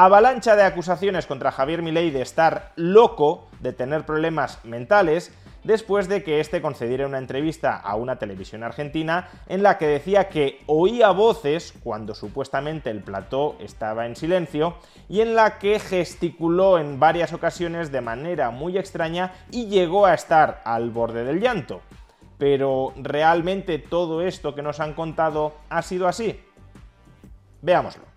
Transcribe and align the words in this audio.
Avalancha 0.00 0.54
de 0.54 0.62
acusaciones 0.62 1.26
contra 1.26 1.50
Javier 1.50 1.82
Milei 1.82 2.12
de 2.12 2.22
estar 2.22 2.70
loco, 2.76 3.48
de 3.58 3.72
tener 3.72 4.06
problemas 4.06 4.64
mentales, 4.64 5.34
después 5.64 6.06
de 6.06 6.22
que 6.22 6.38
este 6.38 6.62
concediera 6.62 7.04
una 7.08 7.18
entrevista 7.18 7.74
a 7.76 7.96
una 7.96 8.16
televisión 8.16 8.62
argentina 8.62 9.28
en 9.48 9.64
la 9.64 9.76
que 9.76 9.88
decía 9.88 10.28
que 10.28 10.62
oía 10.66 11.10
voces 11.10 11.74
cuando 11.82 12.14
supuestamente 12.14 12.90
el 12.90 13.02
plató 13.02 13.56
estaba 13.58 14.06
en 14.06 14.14
silencio 14.14 14.76
y 15.08 15.20
en 15.20 15.34
la 15.34 15.58
que 15.58 15.80
gesticuló 15.80 16.78
en 16.78 17.00
varias 17.00 17.32
ocasiones 17.32 17.90
de 17.90 18.00
manera 18.00 18.52
muy 18.52 18.78
extraña 18.78 19.32
y 19.50 19.66
llegó 19.66 20.06
a 20.06 20.14
estar 20.14 20.62
al 20.64 20.90
borde 20.90 21.24
del 21.24 21.40
llanto. 21.40 21.80
Pero 22.38 22.92
¿realmente 22.98 23.80
todo 23.80 24.22
esto 24.22 24.54
que 24.54 24.62
nos 24.62 24.78
han 24.78 24.94
contado 24.94 25.54
ha 25.68 25.82
sido 25.82 26.06
así? 26.06 26.40
Veámoslo. 27.62 28.07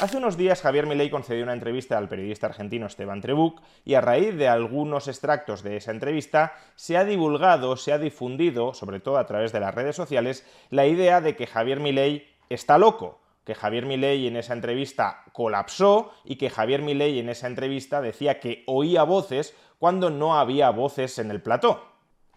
Hace 0.00 0.16
unos 0.16 0.38
días 0.38 0.62
Javier 0.62 0.86
Milei 0.86 1.10
concedió 1.10 1.42
una 1.42 1.52
entrevista 1.52 1.98
al 1.98 2.08
periodista 2.08 2.46
argentino 2.46 2.86
Esteban 2.86 3.20
Trebuch 3.20 3.60
y 3.84 3.94
a 3.94 4.00
raíz 4.00 4.34
de 4.34 4.48
algunos 4.48 5.08
extractos 5.08 5.62
de 5.62 5.76
esa 5.76 5.90
entrevista 5.90 6.54
se 6.74 6.96
ha 6.96 7.04
divulgado, 7.04 7.76
se 7.76 7.92
ha 7.92 7.98
difundido, 7.98 8.72
sobre 8.72 9.00
todo 9.00 9.18
a 9.18 9.26
través 9.26 9.52
de 9.52 9.60
las 9.60 9.74
redes 9.74 9.96
sociales, 9.96 10.46
la 10.70 10.86
idea 10.86 11.20
de 11.20 11.36
que 11.36 11.46
Javier 11.46 11.80
Milei 11.80 12.26
está 12.48 12.78
loco, 12.78 13.20
que 13.44 13.54
Javier 13.54 13.84
Milei 13.84 14.26
en 14.26 14.36
esa 14.36 14.54
entrevista 14.54 15.22
colapsó 15.34 16.12
y 16.24 16.36
que 16.36 16.48
Javier 16.48 16.80
Milei 16.80 17.18
en 17.18 17.28
esa 17.28 17.46
entrevista 17.46 18.00
decía 18.00 18.40
que 18.40 18.64
oía 18.66 19.02
voces 19.02 19.54
cuando 19.78 20.08
no 20.08 20.38
había 20.38 20.70
voces 20.70 21.18
en 21.18 21.30
el 21.30 21.42
plató. 21.42 21.89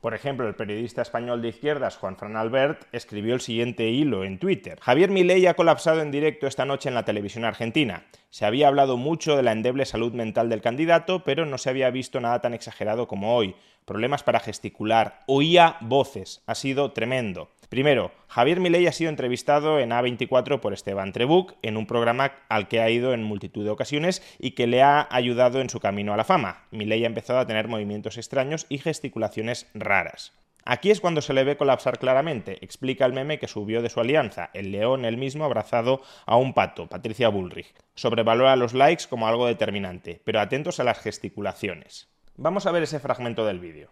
Por 0.03 0.13
ejemplo, 0.13 0.45
el 0.49 0.55
periodista 0.55 1.01
español 1.01 1.41
de 1.41 1.47
izquierdas 1.47 1.95
Juan 1.95 2.17
Fran 2.17 2.35
Albert 2.35 2.89
escribió 2.91 3.35
el 3.35 3.39
siguiente 3.39 3.87
hilo 3.87 4.25
en 4.25 4.37
Twitter. 4.37 4.77
Javier 4.81 5.09
Milei 5.09 5.47
ha 5.47 5.53
colapsado 5.53 6.01
en 6.01 6.11
directo 6.11 6.45
esta 6.45 6.65
noche 6.65 6.89
en 6.89 6.95
la 6.95 7.05
televisión 7.05 7.45
argentina. 7.45 8.03
Se 8.29 8.45
había 8.45 8.67
hablado 8.67 8.97
mucho 8.97 9.37
de 9.37 9.43
la 9.43 9.53
endeble 9.53 9.85
salud 9.85 10.11
mental 10.11 10.49
del 10.49 10.61
candidato, 10.61 11.23
pero 11.23 11.45
no 11.45 11.57
se 11.57 11.69
había 11.69 11.89
visto 11.89 12.19
nada 12.19 12.41
tan 12.41 12.53
exagerado 12.53 13.07
como 13.07 13.33
hoy. 13.33 13.55
Problemas 13.85 14.23
para 14.23 14.41
gesticular, 14.41 15.21
oía 15.25 15.77
voces, 15.79 16.43
ha 16.47 16.55
sido 16.55 16.91
tremendo. 16.91 17.49
Primero, 17.73 18.11
Javier 18.27 18.59
Milei 18.59 18.85
ha 18.85 18.91
sido 18.91 19.09
entrevistado 19.09 19.79
en 19.79 19.89
A24 19.89 20.59
por 20.59 20.73
Esteban 20.73 21.11
Trebuch 21.11 21.55
en 21.63 21.75
un 21.75 21.87
programa 21.87 22.33
al 22.47 22.67
que 22.67 22.79
ha 22.81 22.91
ido 22.91 23.15
en 23.15 23.23
multitud 23.23 23.63
de 23.63 23.71
ocasiones 23.71 24.21
y 24.37 24.51
que 24.51 24.67
le 24.67 24.83
ha 24.83 25.07
ayudado 25.09 25.59
en 25.59 25.71
su 25.71 25.79
camino 25.79 26.13
a 26.13 26.17
la 26.17 26.23
fama. 26.23 26.67
Milei 26.69 27.03
ha 27.03 27.07
empezado 27.07 27.39
a 27.39 27.47
tener 27.47 27.67
movimientos 27.67 28.19
extraños 28.19 28.67
y 28.69 28.77
gesticulaciones 28.77 29.71
raras. 29.73 30.33
Aquí 30.65 30.91
es 30.91 31.01
cuando 31.01 31.23
se 31.23 31.33
le 31.33 31.43
ve 31.43 31.57
colapsar 31.57 31.97
claramente, 31.97 32.63
explica 32.63 33.07
el 33.07 33.13
meme 33.13 33.39
que 33.39 33.47
subió 33.47 33.81
de 33.81 33.89
su 33.89 33.99
alianza, 33.99 34.51
el 34.53 34.71
león 34.71 35.03
él 35.03 35.17
mismo 35.17 35.43
abrazado 35.43 36.03
a 36.27 36.37
un 36.37 36.53
pato, 36.53 36.85
Patricia 36.85 37.29
Bullrich. 37.29 37.73
Sobrevalora 37.95 38.55
los 38.55 38.75
likes 38.75 39.05
como 39.09 39.27
algo 39.27 39.47
determinante, 39.47 40.21
pero 40.23 40.41
atentos 40.41 40.79
a 40.79 40.83
las 40.83 40.99
gesticulaciones. 40.99 42.07
Vamos 42.37 42.67
a 42.67 42.71
ver 42.71 42.83
ese 42.83 42.99
fragmento 42.99 43.47
del 43.47 43.57
vídeo. 43.57 43.89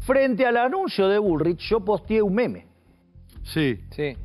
Frente 0.00 0.46
al 0.46 0.56
anuncio 0.56 1.08
de 1.08 1.18
Bullrich, 1.18 1.60
yo 1.60 1.80
posteé 1.80 2.22
un 2.22 2.34
meme. 2.34 2.66
Sí. 3.42 3.80
Sí. 3.90 4.16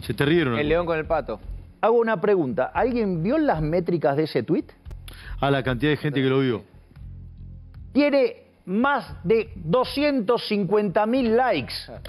Se 0.00 0.14
te 0.14 0.24
rieron. 0.24 0.54
El 0.54 0.60
algo. 0.60 0.68
león 0.68 0.86
con 0.86 0.98
el 0.98 1.06
pato. 1.06 1.40
Hago 1.80 1.98
una 1.98 2.20
pregunta. 2.20 2.70
¿Alguien 2.74 3.22
vio 3.22 3.38
las 3.38 3.60
métricas 3.60 4.16
de 4.16 4.24
ese 4.24 4.42
tweet? 4.42 4.66
A 5.40 5.50
la 5.50 5.62
cantidad 5.62 5.90
de 5.90 5.96
gente 5.96 6.22
que 6.22 6.28
lo 6.28 6.40
vio. 6.40 6.64
Tiene 7.92 8.48
más 8.66 9.16
de 9.24 9.50
250 9.56 11.06
mil 11.06 11.36
likes. 11.36 11.74
Eso 11.84 12.00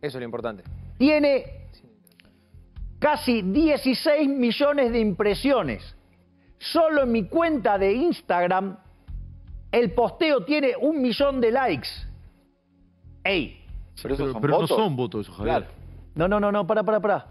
es 0.00 0.14
lo 0.14 0.24
importante. 0.24 0.62
Tiene 0.98 1.66
casi 2.98 3.42
16 3.42 4.28
millones 4.28 4.92
de 4.92 5.00
impresiones. 5.00 5.94
Solo 6.58 7.02
en 7.02 7.12
mi 7.12 7.24
cuenta 7.26 7.76
de 7.76 7.92
Instagram, 7.92 8.78
el 9.72 9.92
posteo 9.92 10.44
tiene 10.44 10.74
un 10.80 11.02
millón 11.02 11.40
de 11.40 11.50
likes. 11.50 11.88
¡Ey! 13.26 13.64
Pero 14.02 14.14
esos 14.14 14.32
son 14.32 14.40
pero 14.40 14.52
no 14.52 14.60
votos. 14.60 14.76
son 14.76 14.96
votos 14.96 15.28
Javier. 15.28 15.44
Claro. 15.44 15.66
No, 16.14 16.28
no, 16.28 16.40
no, 16.40 16.52
no, 16.52 16.66
para, 16.66 16.82
para, 16.82 17.00
para. 17.00 17.26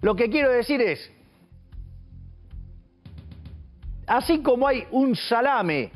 Lo 0.00 0.14
que 0.14 0.28
quiero 0.30 0.50
decir 0.50 0.80
es, 0.80 1.10
así 4.06 4.42
como 4.42 4.66
hay 4.68 4.84
un 4.90 5.14
salame 5.16 5.90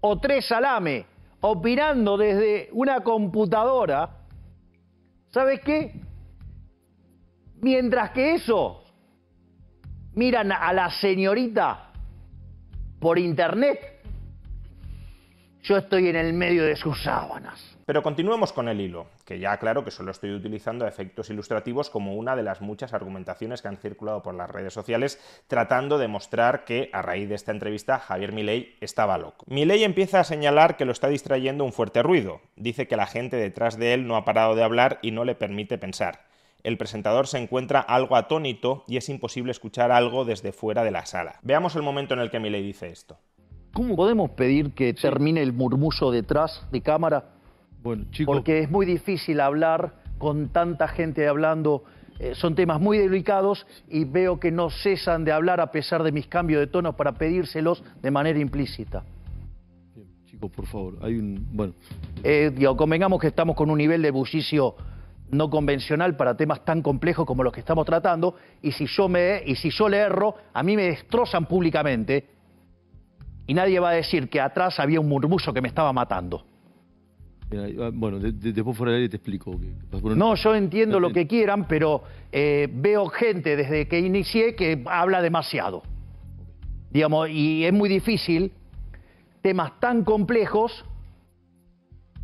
o 0.00 0.18
tres 0.18 0.46
salame 0.46 1.06
opinando 1.40 2.16
desde 2.16 2.68
una 2.72 3.00
computadora, 3.00 4.10
¿sabes 5.30 5.60
qué? 5.60 6.00
Mientras 7.60 8.10
que 8.10 8.34
eso 8.34 8.84
miran 10.14 10.52
a 10.52 10.72
la 10.72 10.90
señorita 10.90 11.92
por 13.00 13.18
internet, 13.18 14.02
yo 15.62 15.76
estoy 15.76 16.08
en 16.08 16.16
el 16.16 16.32
medio 16.32 16.64
de 16.64 16.76
sus 16.76 17.02
sábanas. 17.02 17.75
Pero 17.86 18.02
continuemos 18.02 18.52
con 18.52 18.68
el 18.68 18.80
hilo, 18.80 19.06
que 19.24 19.38
ya 19.38 19.52
aclaro 19.52 19.84
que 19.84 19.92
solo 19.92 20.10
estoy 20.10 20.32
utilizando 20.32 20.84
a 20.84 20.88
efectos 20.88 21.30
ilustrativos 21.30 21.88
como 21.88 22.16
una 22.16 22.34
de 22.34 22.42
las 22.42 22.60
muchas 22.60 22.92
argumentaciones 22.92 23.62
que 23.62 23.68
han 23.68 23.76
circulado 23.76 24.24
por 24.24 24.34
las 24.34 24.50
redes 24.50 24.74
sociales 24.74 25.20
tratando 25.46 25.96
de 25.96 26.08
mostrar 26.08 26.64
que 26.64 26.90
a 26.92 27.00
raíz 27.00 27.28
de 27.28 27.36
esta 27.36 27.52
entrevista 27.52 28.00
Javier 28.00 28.32
Milei 28.32 28.74
estaba 28.80 29.18
loco. 29.18 29.44
Milei 29.46 29.84
empieza 29.84 30.18
a 30.18 30.24
señalar 30.24 30.76
que 30.76 30.84
lo 30.84 30.90
está 30.90 31.06
distrayendo 31.06 31.62
un 31.62 31.72
fuerte 31.72 32.02
ruido. 32.02 32.40
Dice 32.56 32.88
que 32.88 32.96
la 32.96 33.06
gente 33.06 33.36
detrás 33.36 33.78
de 33.78 33.94
él 33.94 34.08
no 34.08 34.16
ha 34.16 34.24
parado 34.24 34.56
de 34.56 34.64
hablar 34.64 34.98
y 35.00 35.12
no 35.12 35.24
le 35.24 35.36
permite 35.36 35.78
pensar. 35.78 36.24
El 36.64 36.78
presentador 36.78 37.28
se 37.28 37.38
encuentra 37.38 37.78
algo 37.78 38.16
atónito 38.16 38.82
y 38.88 38.96
es 38.96 39.08
imposible 39.08 39.52
escuchar 39.52 39.92
algo 39.92 40.24
desde 40.24 40.50
fuera 40.50 40.82
de 40.82 40.90
la 40.90 41.06
sala. 41.06 41.38
Veamos 41.42 41.76
el 41.76 41.82
momento 41.82 42.14
en 42.14 42.20
el 42.20 42.32
que 42.32 42.40
Milei 42.40 42.64
dice 42.64 42.88
esto. 42.90 43.16
¿Cómo 43.72 43.94
podemos 43.94 44.30
pedir 44.30 44.74
que 44.74 44.92
termine 44.92 45.40
el 45.40 45.52
murmullo 45.52 46.10
detrás 46.10 46.66
de 46.72 46.80
cámara? 46.80 47.35
Bueno, 47.82 48.04
chicos. 48.10 48.34
Porque 48.36 48.60
es 48.60 48.70
muy 48.70 48.86
difícil 48.86 49.40
hablar 49.40 49.94
con 50.18 50.48
tanta 50.48 50.88
gente 50.88 51.26
hablando. 51.28 51.84
eh, 52.18 52.34
son 52.34 52.54
temas 52.54 52.80
muy 52.80 52.98
delicados 52.98 53.66
y 53.88 54.04
veo 54.04 54.40
que 54.40 54.50
no 54.50 54.70
cesan 54.70 55.24
de 55.24 55.32
hablar 55.32 55.60
a 55.60 55.70
pesar 55.70 56.02
de 56.02 56.12
mis 56.12 56.26
cambios 56.26 56.60
de 56.60 56.66
tono 56.66 56.96
para 56.96 57.12
pedírselos 57.12 57.84
de 58.00 58.10
manera 58.10 58.38
implícita. 58.38 59.04
Chicos, 60.24 60.50
por 60.50 60.66
favor. 60.66 60.98
Hay 61.02 61.16
un. 61.18 61.46
Bueno. 61.52 61.74
Eh, 62.24 62.50
digo, 62.54 62.76
convengamos 62.76 63.20
que 63.20 63.26
estamos 63.26 63.54
con 63.54 63.70
un 63.70 63.78
nivel 63.78 64.00
de 64.02 64.10
bullicio 64.10 64.76
no 65.30 65.50
convencional 65.50 66.16
para 66.16 66.36
temas 66.36 66.64
tan 66.64 66.82
complejos 66.82 67.26
como 67.26 67.42
los 67.42 67.52
que 67.52 67.60
estamos 67.60 67.84
tratando 67.84 68.36
y 68.62 68.72
si 68.72 68.86
yo 68.86 69.08
me 69.08 69.42
y 69.44 69.56
si 69.56 69.70
yo 69.70 69.88
le 69.88 69.98
erro, 69.98 70.36
a 70.52 70.62
mí 70.62 70.76
me 70.76 70.84
destrozan 70.84 71.46
públicamente 71.46 72.26
y 73.46 73.54
nadie 73.54 73.80
va 73.80 73.90
a 73.90 73.94
decir 73.94 74.28
que 74.28 74.40
atrás 74.40 74.78
había 74.80 75.00
un 75.00 75.08
murmullo 75.08 75.52
que 75.52 75.60
me 75.60 75.68
estaba 75.68 75.92
matando. 75.92 76.44
Mira, 77.50 77.86
ah, 77.86 77.90
Bueno, 77.92 78.18
de- 78.18 78.32
de- 78.32 78.52
después 78.52 78.76
fuera 78.76 78.92
del 78.92 79.02
aire 79.02 79.10
te 79.10 79.16
explico. 79.16 79.58
No, 80.16 80.34
yo 80.34 80.54
entiendo 80.54 80.98
lo 81.00 81.12
que 81.12 81.26
quieran, 81.26 81.66
pero 81.68 82.02
eh, 82.32 82.68
veo 82.72 83.06
gente 83.08 83.56
desde 83.56 83.86
que 83.88 83.98
inicié 84.00 84.54
que 84.54 84.82
habla 84.86 85.22
demasiado. 85.22 85.82
Digamos, 86.90 87.28
y 87.30 87.64
es 87.64 87.72
muy 87.72 87.88
difícil 87.88 88.52
temas 89.42 89.78
tan 89.80 90.02
complejos 90.04 90.84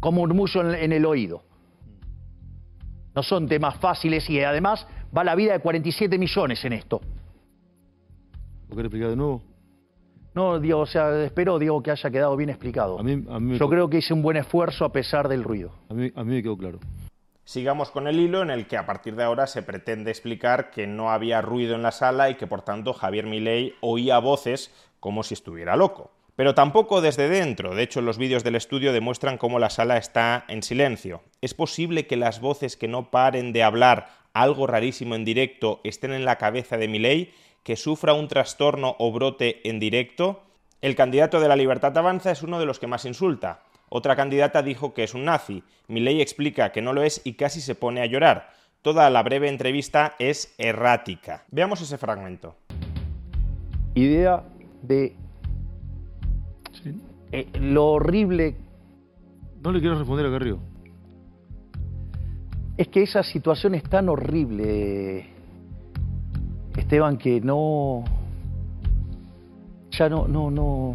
como 0.01 0.21
murmullo 0.23 0.61
en, 0.63 0.75
en 0.75 0.93
el 0.93 1.05
oído. 1.05 1.43
No 3.15 3.23
son 3.23 3.47
temas 3.47 3.77
fáciles 3.77 4.29
y 4.31 4.41
además 4.41 4.87
va 5.17 5.23
la 5.23 5.35
vida 5.35 5.53
de 5.53 5.61
47 5.61 6.19
millones 6.19 6.65
en 6.65 6.73
esto. 6.73 7.01
¿Lo 8.71 8.77
querés 8.77 8.87
explicar 8.87 9.11
de 9.11 9.17
nuevo? 9.17 9.43
No, 10.35 10.59
digo, 10.59 10.81
o 10.81 10.87
sea, 10.87 11.25
espero 11.25 11.59
digo, 11.59 11.83
que 11.83 11.91
haya 11.91 12.11
quedado 12.11 12.37
bien 12.37 12.51
explicado. 12.51 12.99
A 12.99 13.03
mí, 13.03 13.25
a 13.29 13.39
mí, 13.39 13.59
Yo 13.59 13.69
creo 13.69 13.91
que 13.91 13.99
hice 13.99 14.15
un 14.15 14.23
buen 14.23 14.37
esfuerzo 14.37 14.85
a 14.85 14.93
pesar 14.93 15.29
del 15.29 15.45
ruido. 15.45 15.73
a 15.91 15.95
mí, 15.95 16.11
a 16.15 16.25
mí 16.25 16.35
me 16.35 16.43
quedó 16.43 16.57
claro. 16.57 16.79
Sigamos 17.45 17.91
con 17.91 18.07
el 18.07 18.21
hilo 18.21 18.41
en 18.43 18.51
el 18.51 18.67
que 18.67 18.77
a 18.77 18.87
partir 18.87 19.17
de 19.17 19.25
ahora 19.25 19.47
se 19.47 19.63
pretende 19.63 20.11
explicar 20.11 20.71
que 20.71 20.87
no 20.87 21.11
había 21.11 21.43
ruido 21.43 21.75
en 21.75 21.83
la 21.83 21.91
sala 21.91 22.31
y 22.31 22.37
que 22.37 22.47
por 22.47 22.63
tanto 22.63 22.93
Javier 22.93 23.27
Milei 23.27 23.75
oía 23.81 24.19
voces 24.21 24.73
como 25.01 25.23
si 25.23 25.35
estuviera 25.35 25.77
loco. 25.77 26.13
Pero 26.37 26.55
tampoco 26.55 27.01
desde 27.01 27.29
dentro. 27.29 27.75
De 27.75 27.83
hecho, 27.83 28.01
los 28.01 28.17
vídeos 28.17 28.43
del 28.43 28.55
estudio 28.55 28.93
demuestran 28.93 29.37
cómo 29.37 29.59
la 29.59 29.71
sala 29.71 29.99
está 29.99 30.45
en 30.49 30.63
silencio. 30.63 31.21
¿Es 31.43 31.53
posible 31.53 32.07
que 32.07 32.17
las 32.17 32.41
voces 32.41 32.77
que 32.77 32.89
no 32.89 33.11
paren 33.11 33.53
de 33.53 33.65
hablar 33.65 34.09
algo 34.33 34.67
rarísimo 34.67 35.15
en 35.15 35.25
directo 35.25 35.81
estén 35.85 36.13
en 36.13 36.25
la 36.25 36.39
cabeza 36.39 36.79
de 36.79 36.89
Milei? 36.89 37.35
¿Que 37.63 37.77
sufra 37.77 38.15
un 38.15 38.29
trastorno 38.29 38.97
o 38.99 39.13
brote 39.13 39.69
en 39.69 39.79
directo? 39.79 40.43
El 40.81 40.97
candidato 40.97 41.41
de 41.41 41.49
la 41.49 41.57
Libertad 41.57 41.97
Avanza 41.97 42.33
es 42.33 42.43
uno 42.43 42.59
de 42.59 42.67
los 42.67 42.81
que 42.81 42.89
más 42.89 43.05
insulta. 43.05 43.63
Otra 43.89 44.17
candidata 44.17 44.63
dijo 44.63 44.95
que 44.95 45.05
es 45.05 45.15
un 45.15 45.27
nazi. 45.27 45.63
Milei 45.87 46.21
explica 46.21 46.73
que 46.73 46.83
no 46.83 46.93
lo 46.93 47.03
es 47.03 47.21
y 47.25 47.35
casi 47.35 47.61
se 47.61 47.75
pone 47.75 48.01
a 48.01 48.07
llorar. 48.07 48.51
Toda 48.83 49.09
la 49.11 49.23
breve 49.23 49.49
entrevista 49.49 50.15
es 50.19 50.55
errática. 50.59 51.45
Veamos 51.51 51.81
ese 51.83 51.99
fragmento. 51.99 52.57
Idea 53.95 54.43
de 54.83 55.15
eh, 57.31 57.47
lo 57.61 57.87
horrible 57.93 58.57
No 59.63 59.71
le 59.71 59.81
quiero 59.81 59.99
responder 59.99 60.27
a 60.27 60.31
Carrillo. 60.31 60.59
es 62.77 62.89
que 62.89 63.03
esa 63.03 63.23
situación 63.23 63.75
es 63.75 63.85
tan 63.85 64.09
horrible, 64.09 65.32
Esteban, 66.77 67.19
que 67.19 67.41
no. 67.41 68.05
Ya 69.91 70.09
no, 70.09 70.27
no, 70.27 70.51
no. 70.51 70.95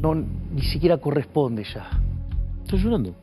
No, 0.00 0.14
ni 0.14 0.62
siquiera 0.62 0.98
corresponde 0.98 1.64
ya. 1.64 1.88
¿Estás 2.64 2.80
llorando? 2.80 3.14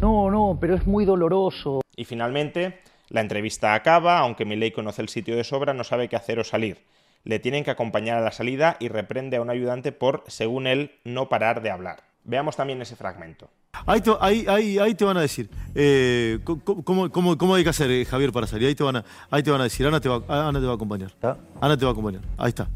No, 0.00 0.30
no, 0.30 0.58
pero 0.60 0.74
es 0.74 0.86
muy 0.86 1.04
doloroso. 1.04 1.80
Y 1.96 2.04
finalmente, 2.04 2.80
la 3.08 3.20
entrevista 3.20 3.74
acaba, 3.74 4.18
aunque 4.18 4.44
Milei 4.44 4.70
conoce 4.70 5.02
el 5.02 5.08
sitio 5.08 5.36
de 5.36 5.44
sobra, 5.44 5.74
no 5.74 5.84
sabe 5.84 6.08
qué 6.08 6.16
hacer 6.16 6.38
o 6.38 6.44
salir. 6.44 6.84
Le 7.24 7.38
tienen 7.38 7.62
que 7.62 7.70
acompañar 7.70 8.18
a 8.18 8.22
la 8.22 8.32
salida 8.32 8.76
y 8.80 8.88
reprende 8.88 9.36
a 9.36 9.42
un 9.42 9.50
ayudante 9.50 9.92
por, 9.92 10.24
según 10.26 10.66
él, 10.66 10.92
no 11.04 11.28
parar 11.28 11.62
de 11.62 11.70
hablar. 11.70 12.11
Veamos 12.24 12.54
también 12.56 12.80
ese 12.82 12.94
fragmento. 12.96 13.50
Ahí 13.86 14.00
te, 14.00 14.10
ahí, 14.20 14.44
ahí, 14.48 14.78
ahí 14.78 14.94
te 14.94 15.04
van 15.04 15.16
a 15.16 15.22
decir 15.22 15.48
eh, 15.74 16.38
cómo, 16.44 17.10
cómo- 17.10 17.36
cómo 17.38 17.54
hay 17.54 17.64
que 17.64 17.70
hacer, 17.70 17.90
eh, 17.90 18.04
Javier, 18.04 18.30
para 18.32 18.46
salir. 18.46 18.68
Ahí 18.68 18.74
te 18.74 18.84
van 18.84 18.96
a, 18.96 19.04
ahí 19.30 19.42
te 19.42 19.50
van 19.50 19.60
a 19.60 19.64
decir. 19.64 19.86
Ana 19.86 19.98
te 20.00 20.08
va, 20.08 20.22
Ana 20.28 20.60
te 20.60 20.66
va 20.66 20.72
a 20.72 20.74
acompañar. 20.76 21.08
¿Está? 21.08 21.36
Ana 21.60 21.76
te 21.76 21.84
va 21.84 21.90
a 21.90 21.92
acompañar. 21.92 22.22
Ahí 22.36 22.50
está. 22.50 22.68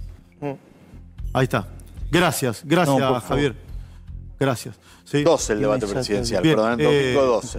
Ahí 1.33 1.45
está. 1.45 1.69
Gracias, 2.11 2.63
gracias, 2.65 2.99
No. 2.99 3.21
Javier. 3.21 3.55
Gracias. 4.41 4.79
Sí. 5.05 5.23
12 5.23 5.53
el 5.53 5.61
debate 5.61 5.87
presidencial, 5.87 6.43
Bien, 6.43 6.57
perdón, 6.57 6.81
eh, 6.81 6.85
domingo 7.15 7.23
12. 7.37 7.59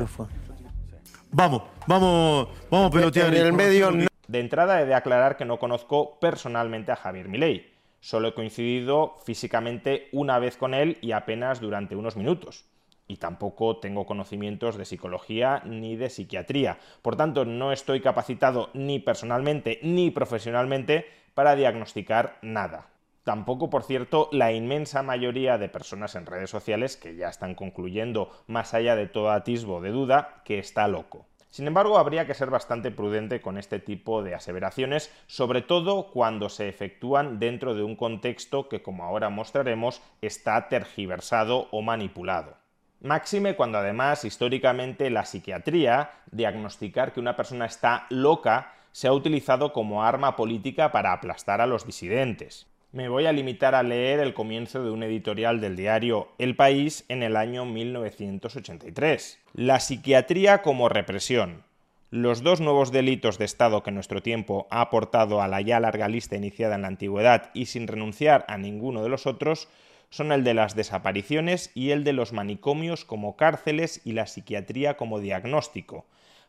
Vamos, 1.31 1.63
vamos, 1.85 2.47
vamos 2.69 2.87
a 2.87 2.91
pelotear. 2.91 3.33
En 3.33 3.45
el 3.45 3.53
medio 3.53 3.91
De 4.27 4.39
entrada 4.39 4.81
he 4.81 4.85
de 4.85 4.93
aclarar 4.93 5.37
que 5.37 5.45
no 5.45 5.57
conozco 5.59 6.19
personalmente 6.19 6.91
a 6.91 6.95
Javier 6.95 7.27
Milei. 7.29 7.76
Solo 7.99 8.29
he 8.29 8.33
coincidido 8.33 9.15
físicamente 9.25 10.07
una 10.11 10.39
vez 10.39 10.57
con 10.57 10.73
él 10.73 10.97
y 11.01 11.11
apenas 11.11 11.59
durante 11.59 11.95
unos 11.95 12.15
minutos. 12.15 12.65
Y 13.07 13.17
tampoco 13.17 13.77
tengo 13.77 14.05
conocimientos 14.05 14.77
de 14.77 14.85
psicología 14.85 15.61
ni 15.65 15.95
de 15.95 16.09
psiquiatría. 16.09 16.77
Por 17.01 17.15
tanto, 17.15 17.45
no 17.45 17.71
estoy 17.71 18.01
capacitado 18.01 18.69
ni 18.73 18.99
personalmente 18.99 19.79
ni 19.81 20.11
profesionalmente 20.11 21.05
para 21.33 21.55
diagnosticar 21.55 22.37
nada. 22.41 22.89
Tampoco, 23.23 23.69
por 23.69 23.83
cierto, 23.83 24.29
la 24.31 24.53
inmensa 24.53 25.03
mayoría 25.03 25.57
de 25.57 25.67
personas 25.67 26.15
en 26.15 26.25
redes 26.25 26.49
sociales 26.49 26.95
que 26.95 27.15
ya 27.15 27.27
están 27.27 27.55
concluyendo, 27.55 28.31
más 28.47 28.73
allá 28.73 28.95
de 28.95 29.07
todo 29.07 29.31
atisbo 29.31 29.81
de 29.81 29.91
duda, 29.91 30.41
que 30.45 30.59
está 30.59 30.87
loco. 30.87 31.27
Sin 31.57 31.65
embargo, 31.65 31.97
habría 31.97 32.27
que 32.27 32.35
ser 32.35 32.51
bastante 32.51 32.91
prudente 32.91 33.41
con 33.41 33.57
este 33.57 33.79
tipo 33.79 34.21
de 34.21 34.35
aseveraciones, 34.35 35.11
sobre 35.25 35.63
todo 35.63 36.11
cuando 36.11 36.49
se 36.49 36.69
efectúan 36.69 37.39
dentro 37.39 37.73
de 37.73 37.81
un 37.81 37.95
contexto 37.95 38.69
que, 38.69 38.83
como 38.83 39.03
ahora 39.03 39.31
mostraremos, 39.31 40.03
está 40.21 40.69
tergiversado 40.69 41.67
o 41.71 41.81
manipulado. 41.81 42.57
Máxime 43.01 43.55
cuando 43.55 43.79
además 43.79 44.23
históricamente 44.23 45.09
la 45.09 45.25
psiquiatría, 45.25 46.11
diagnosticar 46.29 47.11
que 47.11 47.21
una 47.21 47.35
persona 47.35 47.65
está 47.65 48.05
loca, 48.11 48.75
se 48.91 49.07
ha 49.07 49.13
utilizado 49.13 49.73
como 49.73 50.03
arma 50.03 50.35
política 50.35 50.91
para 50.91 51.11
aplastar 51.11 51.59
a 51.59 51.65
los 51.65 51.87
disidentes. 51.87 52.67
Me 52.93 53.09
voy 53.09 53.25
a 53.25 53.33
limitar 53.33 53.75
a 53.75 53.83
leer 53.83 54.21
el 54.21 54.33
comienzo 54.33 54.81
de 54.81 54.91
un 54.91 55.03
editorial 55.03 55.59
del 55.59 55.75
diario 55.75 56.29
El 56.37 56.55
País 56.55 57.03
en 57.09 57.21
el 57.21 57.35
año 57.35 57.65
1983. 57.65 59.39
La 59.53 59.81
psiquiatría 59.81 60.61
como 60.61 60.87
represión. 60.87 61.63
Los 62.11 62.43
dos 62.43 62.61
nuevos 62.61 62.93
delitos 62.93 63.37
de 63.37 63.43
Estado 63.43 63.83
que 63.83 63.91
nuestro 63.91 64.21
tiempo 64.21 64.67
ha 64.69 64.79
aportado 64.79 65.41
a 65.41 65.49
la 65.49 65.59
ya 65.59 65.81
larga 65.81 66.07
lista 66.07 66.37
iniciada 66.37 66.75
en 66.75 66.83
la 66.83 66.87
antigüedad 66.87 67.51
y 67.53 67.65
sin 67.65 67.87
renunciar 67.87 68.45
a 68.47 68.57
ninguno 68.57 69.03
de 69.03 69.09
los 69.09 69.27
otros 69.27 69.67
son 70.09 70.31
el 70.31 70.45
de 70.45 70.53
las 70.53 70.73
desapariciones 70.73 71.71
y 71.75 71.91
el 71.91 72.05
de 72.05 72.13
los 72.13 72.31
manicomios 72.31 73.03
como 73.03 73.35
cárceles 73.35 73.99
y 74.05 74.13
la 74.13 74.27
psiquiatría 74.27 74.95
como 74.95 75.19
diagnóstico. 75.19 76.05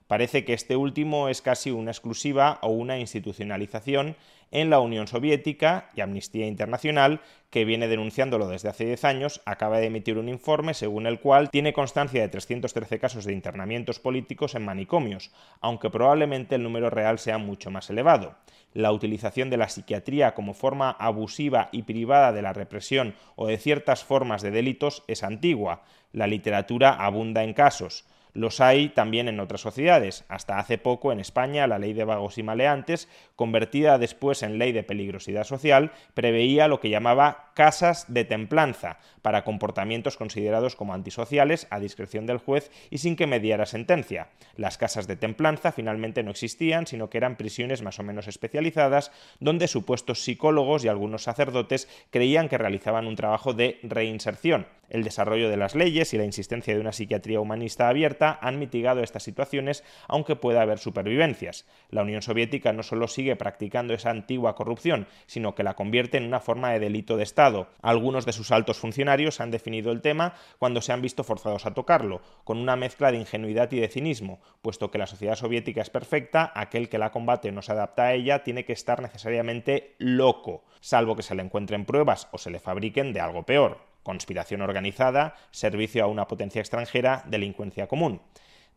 Parece 0.08 0.46
que 0.46 0.54
este 0.54 0.74
último 0.74 1.28
es 1.28 1.42
casi 1.42 1.70
una 1.70 1.90
exclusiva 1.90 2.58
o 2.62 2.68
una 2.68 2.98
institucionalización 2.98 4.16
en 4.50 4.70
la 4.70 4.80
Unión 4.80 5.06
Soviética 5.06 5.90
y 5.94 6.00
Amnistía 6.00 6.46
Internacional, 6.46 7.20
que 7.50 7.66
viene 7.66 7.88
denunciándolo 7.88 8.48
desde 8.48 8.70
hace 8.70 8.86
10 8.86 9.04
años, 9.04 9.42
acaba 9.44 9.78
de 9.78 9.86
emitir 9.86 10.16
un 10.16 10.30
informe 10.30 10.72
según 10.72 11.06
el 11.06 11.20
cual 11.20 11.50
tiene 11.50 11.74
constancia 11.74 12.22
de 12.22 12.28
313 12.28 12.98
casos 12.98 13.26
de 13.26 13.34
internamientos 13.34 13.98
políticos 13.98 14.54
en 14.54 14.64
manicomios, 14.64 15.30
aunque 15.60 15.90
probablemente 15.90 16.54
el 16.54 16.62
número 16.62 16.88
real 16.88 17.18
sea 17.18 17.36
mucho 17.36 17.70
más 17.70 17.90
elevado. 17.90 18.36
La 18.72 18.92
utilización 18.92 19.50
de 19.50 19.58
la 19.58 19.68
psiquiatría 19.68 20.32
como 20.32 20.54
forma 20.54 20.90
abusiva 20.90 21.68
y 21.70 21.82
privada 21.82 22.32
de 22.32 22.40
la 22.40 22.54
represión 22.54 23.14
o 23.36 23.46
de 23.46 23.58
ciertas 23.58 24.04
formas 24.04 24.40
de 24.40 24.50
delitos 24.52 25.04
es 25.06 25.22
antigua. 25.22 25.82
La 26.12 26.26
literatura 26.26 26.94
abunda 26.94 27.44
en 27.44 27.52
casos. 27.52 28.06
Los 28.32 28.60
hay 28.60 28.90
también 28.90 29.28
en 29.28 29.40
otras 29.40 29.60
sociedades. 29.60 30.24
Hasta 30.28 30.58
hace 30.58 30.78
poco 30.78 31.12
en 31.12 31.20
España 31.20 31.66
la 31.66 31.78
ley 31.78 31.92
de 31.92 32.04
vagos 32.04 32.38
y 32.38 32.42
maleantes, 32.42 33.08
convertida 33.38 33.98
después 33.98 34.42
en 34.42 34.58
ley 34.58 34.72
de 34.72 34.82
peligrosidad 34.82 35.44
social, 35.44 35.92
preveía 36.12 36.66
lo 36.66 36.80
que 36.80 36.90
llamaba 36.90 37.52
casas 37.54 38.12
de 38.12 38.24
templanza 38.24 38.98
para 39.22 39.44
comportamientos 39.44 40.16
considerados 40.16 40.74
como 40.74 40.92
antisociales 40.92 41.68
a 41.70 41.78
discreción 41.78 42.26
del 42.26 42.38
juez 42.38 42.72
y 42.90 42.98
sin 42.98 43.14
que 43.14 43.28
mediara 43.28 43.64
sentencia. 43.64 44.26
Las 44.56 44.76
casas 44.76 45.06
de 45.06 45.14
templanza 45.14 45.70
finalmente 45.70 46.24
no 46.24 46.32
existían, 46.32 46.88
sino 46.88 47.10
que 47.10 47.18
eran 47.18 47.36
prisiones 47.36 47.80
más 47.80 48.00
o 48.00 48.02
menos 48.02 48.26
especializadas 48.26 49.12
donde 49.38 49.68
supuestos 49.68 50.24
psicólogos 50.24 50.84
y 50.84 50.88
algunos 50.88 51.22
sacerdotes 51.22 51.88
creían 52.10 52.48
que 52.48 52.58
realizaban 52.58 53.06
un 53.06 53.14
trabajo 53.14 53.54
de 53.54 53.78
reinserción. 53.84 54.66
El 54.88 55.04
desarrollo 55.04 55.50
de 55.50 55.58
las 55.58 55.74
leyes 55.74 56.14
y 56.14 56.18
la 56.18 56.24
insistencia 56.24 56.74
de 56.74 56.80
una 56.80 56.92
psiquiatría 56.92 57.40
humanista 57.40 57.88
abierta 57.88 58.38
han 58.40 58.58
mitigado 58.58 59.02
estas 59.02 59.22
situaciones, 59.22 59.84
aunque 60.08 60.34
pueda 60.34 60.62
haber 60.62 60.78
supervivencias. 60.78 61.66
La 61.90 62.02
Unión 62.02 62.22
Soviética 62.22 62.72
no 62.72 62.82
solo 62.82 63.06
sigue 63.06 63.27
practicando 63.36 63.94
esa 63.94 64.10
antigua 64.10 64.54
corrupción, 64.54 65.06
sino 65.26 65.54
que 65.54 65.62
la 65.62 65.74
convierte 65.74 66.16
en 66.16 66.24
una 66.24 66.40
forma 66.40 66.70
de 66.70 66.78
delito 66.78 67.16
de 67.16 67.24
Estado. 67.24 67.68
Algunos 67.82 68.24
de 68.24 68.32
sus 68.32 68.50
altos 68.50 68.78
funcionarios 68.78 69.40
han 69.40 69.50
definido 69.50 69.92
el 69.92 70.00
tema 70.00 70.34
cuando 70.58 70.80
se 70.80 70.92
han 70.92 71.02
visto 71.02 71.24
forzados 71.24 71.66
a 71.66 71.74
tocarlo, 71.74 72.22
con 72.44 72.58
una 72.58 72.76
mezcla 72.76 73.12
de 73.12 73.18
ingenuidad 73.18 73.70
y 73.72 73.80
de 73.80 73.88
cinismo, 73.88 74.40
puesto 74.62 74.90
que 74.90 74.98
la 74.98 75.06
sociedad 75.06 75.36
soviética 75.36 75.82
es 75.82 75.90
perfecta, 75.90 76.52
aquel 76.54 76.88
que 76.88 76.98
la 76.98 77.10
combate 77.10 77.52
no 77.52 77.62
se 77.62 77.72
adapta 77.72 78.04
a 78.04 78.14
ella 78.14 78.42
tiene 78.44 78.64
que 78.64 78.72
estar 78.72 79.02
necesariamente 79.02 79.94
loco, 79.98 80.64
salvo 80.80 81.16
que 81.16 81.22
se 81.22 81.34
le 81.34 81.42
encuentren 81.42 81.84
pruebas 81.84 82.28
o 82.32 82.38
se 82.38 82.50
le 82.50 82.60
fabriquen 82.60 83.12
de 83.12 83.20
algo 83.20 83.44
peor 83.44 83.88
conspiración 84.08 84.62
organizada, 84.62 85.34
servicio 85.50 86.02
a 86.02 86.06
una 86.06 86.26
potencia 86.26 86.60
extranjera, 86.60 87.24
delincuencia 87.26 87.88
común. 87.88 88.22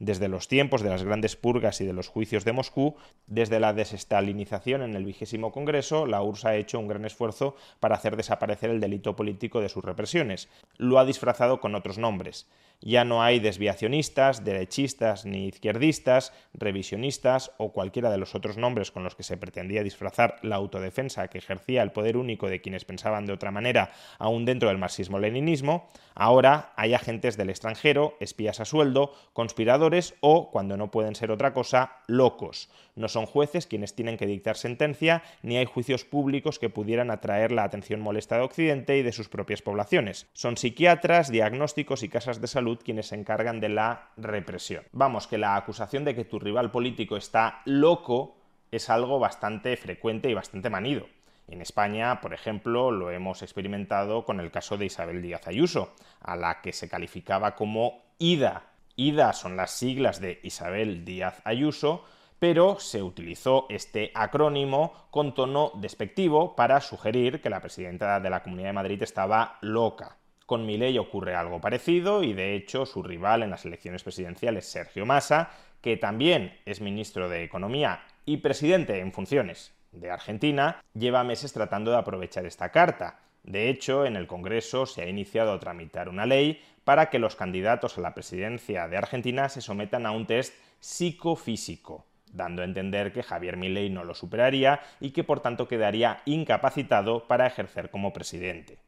Desde 0.01 0.29
los 0.29 0.47
tiempos 0.47 0.81
de 0.81 0.89
las 0.89 1.03
grandes 1.03 1.35
purgas 1.35 1.79
y 1.79 1.85
de 1.85 1.93
los 1.93 2.07
juicios 2.07 2.43
de 2.43 2.53
Moscú, 2.53 2.95
desde 3.27 3.59
la 3.59 3.71
desestalinización 3.71 4.81
en 4.81 4.95
el 4.95 5.05
vigésimo 5.05 5.51
Congreso, 5.51 6.07
la 6.07 6.23
URSS 6.23 6.45
ha 6.45 6.55
hecho 6.55 6.79
un 6.79 6.87
gran 6.87 7.05
esfuerzo 7.05 7.55
para 7.79 7.97
hacer 7.97 8.17
desaparecer 8.17 8.71
el 8.71 8.79
delito 8.79 9.15
político 9.15 9.61
de 9.61 9.69
sus 9.69 9.85
represiones. 9.85 10.49
Lo 10.77 10.97
ha 10.97 11.05
disfrazado 11.05 11.59
con 11.59 11.75
otros 11.75 11.99
nombres. 11.99 12.47
Ya 12.81 13.05
no 13.05 13.21
hay 13.21 13.39
desviacionistas, 13.39 14.43
derechistas 14.43 15.25
ni 15.25 15.47
izquierdistas, 15.47 16.33
revisionistas 16.53 17.51
o 17.57 17.71
cualquiera 17.71 18.09
de 18.09 18.17
los 18.17 18.33
otros 18.33 18.57
nombres 18.57 18.89
con 18.89 19.03
los 19.03 19.13
que 19.13 19.21
se 19.21 19.37
pretendía 19.37 19.83
disfrazar 19.83 20.37
la 20.41 20.55
autodefensa 20.55 21.27
que 21.27 21.37
ejercía 21.37 21.83
el 21.83 21.91
poder 21.91 22.17
único 22.17 22.49
de 22.49 22.59
quienes 22.59 22.83
pensaban 22.83 23.27
de 23.27 23.33
otra 23.33 23.51
manera 23.51 23.91
aún 24.17 24.45
dentro 24.45 24.69
del 24.69 24.79
marxismo-leninismo. 24.79 25.87
Ahora 26.15 26.73
hay 26.75 26.95
agentes 26.95 27.37
del 27.37 27.51
extranjero, 27.51 28.17
espías 28.19 28.59
a 28.59 28.65
sueldo, 28.65 29.13
conspiradores 29.33 30.15
o, 30.19 30.49
cuando 30.49 30.75
no 30.75 30.89
pueden 30.89 31.13
ser 31.13 31.29
otra 31.29 31.53
cosa, 31.53 31.97
locos. 32.07 32.69
No 32.95 33.07
son 33.07 33.25
jueces 33.25 33.67
quienes 33.67 33.95
tienen 33.95 34.17
que 34.17 34.25
dictar 34.25 34.57
sentencia, 34.57 35.23
ni 35.41 35.57
hay 35.57 35.65
juicios 35.65 36.05
públicos 36.05 36.59
que 36.59 36.69
pudieran 36.69 37.11
atraer 37.11 37.51
la 37.51 37.63
atención 37.63 38.01
molesta 38.01 38.37
de 38.37 38.43
Occidente 38.43 38.97
y 38.97 39.03
de 39.03 39.11
sus 39.11 39.29
propias 39.29 39.61
poblaciones. 39.61 40.27
Son 40.33 40.57
psiquiatras, 40.57 41.31
diagnósticos 41.31 42.03
y 42.03 42.09
casas 42.09 42.41
de 42.41 42.47
salud 42.47 42.79
quienes 42.83 43.07
se 43.07 43.15
encargan 43.15 43.59
de 43.59 43.69
la 43.69 44.09
represión. 44.17 44.83
Vamos, 44.91 45.27
que 45.27 45.37
la 45.37 45.55
acusación 45.55 46.05
de 46.05 46.15
que 46.15 46.25
tu 46.25 46.39
rival 46.39 46.71
político 46.71 47.17
está 47.17 47.61
loco 47.65 48.37
es 48.71 48.89
algo 48.89 49.19
bastante 49.19 49.75
frecuente 49.77 50.29
y 50.29 50.33
bastante 50.33 50.69
manido. 50.69 51.07
En 51.47 51.61
España, 51.61 52.21
por 52.21 52.33
ejemplo, 52.33 52.91
lo 52.91 53.11
hemos 53.11 53.41
experimentado 53.41 54.23
con 54.23 54.39
el 54.39 54.51
caso 54.51 54.77
de 54.77 54.85
Isabel 54.85 55.21
Díaz 55.21 55.47
Ayuso, 55.47 55.93
a 56.21 56.37
la 56.37 56.61
que 56.61 56.71
se 56.71 56.87
calificaba 56.87 57.55
como 57.55 58.01
IDA. 58.19 58.67
IDA 58.95 59.33
son 59.33 59.57
las 59.57 59.71
siglas 59.71 60.21
de 60.21 60.39
Isabel 60.43 61.03
Díaz 61.03 61.41
Ayuso, 61.43 62.05
pero 62.41 62.79
se 62.79 63.03
utilizó 63.03 63.67
este 63.69 64.11
acrónimo 64.15 64.93
con 65.11 65.35
tono 65.35 65.73
despectivo 65.75 66.55
para 66.55 66.81
sugerir 66.81 67.39
que 67.39 67.51
la 67.51 67.61
presidenta 67.61 68.19
de 68.19 68.31
la 68.31 68.41
Comunidad 68.41 68.69
de 68.69 68.73
Madrid 68.73 69.03
estaba 69.03 69.59
loca. 69.61 70.17
Con 70.47 70.65
Milei 70.65 70.97
ocurre 70.97 71.35
algo 71.35 71.61
parecido 71.61 72.23
y 72.23 72.33
de 72.33 72.55
hecho 72.55 72.87
su 72.87 73.03
rival 73.03 73.43
en 73.43 73.51
las 73.51 73.63
elecciones 73.65 74.01
presidenciales, 74.01 74.65
Sergio 74.65 75.05
Massa, 75.05 75.51
que 75.81 75.97
también 75.97 76.57
es 76.65 76.81
ministro 76.81 77.29
de 77.29 77.43
Economía 77.43 78.01
y 78.25 78.37
presidente 78.37 78.97
en 78.97 79.13
funciones 79.13 79.75
de 79.91 80.09
Argentina, 80.09 80.83
lleva 80.95 81.23
meses 81.23 81.53
tratando 81.53 81.91
de 81.91 81.97
aprovechar 81.97 82.47
esta 82.47 82.71
carta. 82.71 83.19
De 83.43 83.69
hecho, 83.69 84.03
en 84.03 84.15
el 84.15 84.25
Congreso 84.25 84.87
se 84.87 85.03
ha 85.03 85.07
iniciado 85.07 85.53
a 85.53 85.59
tramitar 85.59 86.09
una 86.09 86.25
ley 86.25 86.59
para 86.85 87.11
que 87.11 87.19
los 87.19 87.35
candidatos 87.35 87.99
a 87.99 88.01
la 88.01 88.15
presidencia 88.15 88.87
de 88.87 88.97
Argentina 88.97 89.47
se 89.47 89.61
sometan 89.61 90.07
a 90.07 90.11
un 90.11 90.25
test 90.25 90.55
psicofísico, 90.79 92.07
dando 92.33 92.61
a 92.61 92.65
entender 92.65 93.11
que 93.11 93.23
Javier 93.23 93.57
Milei 93.57 93.89
no 93.89 94.03
lo 94.03 94.13
superaría 94.13 94.81
y 94.99 95.11
que 95.11 95.23
por 95.23 95.39
tanto 95.39 95.67
quedaría 95.67 96.21
incapacitado 96.25 97.27
para 97.27 97.47
ejercer 97.47 97.89
como 97.89 98.13
presidente. 98.13 98.79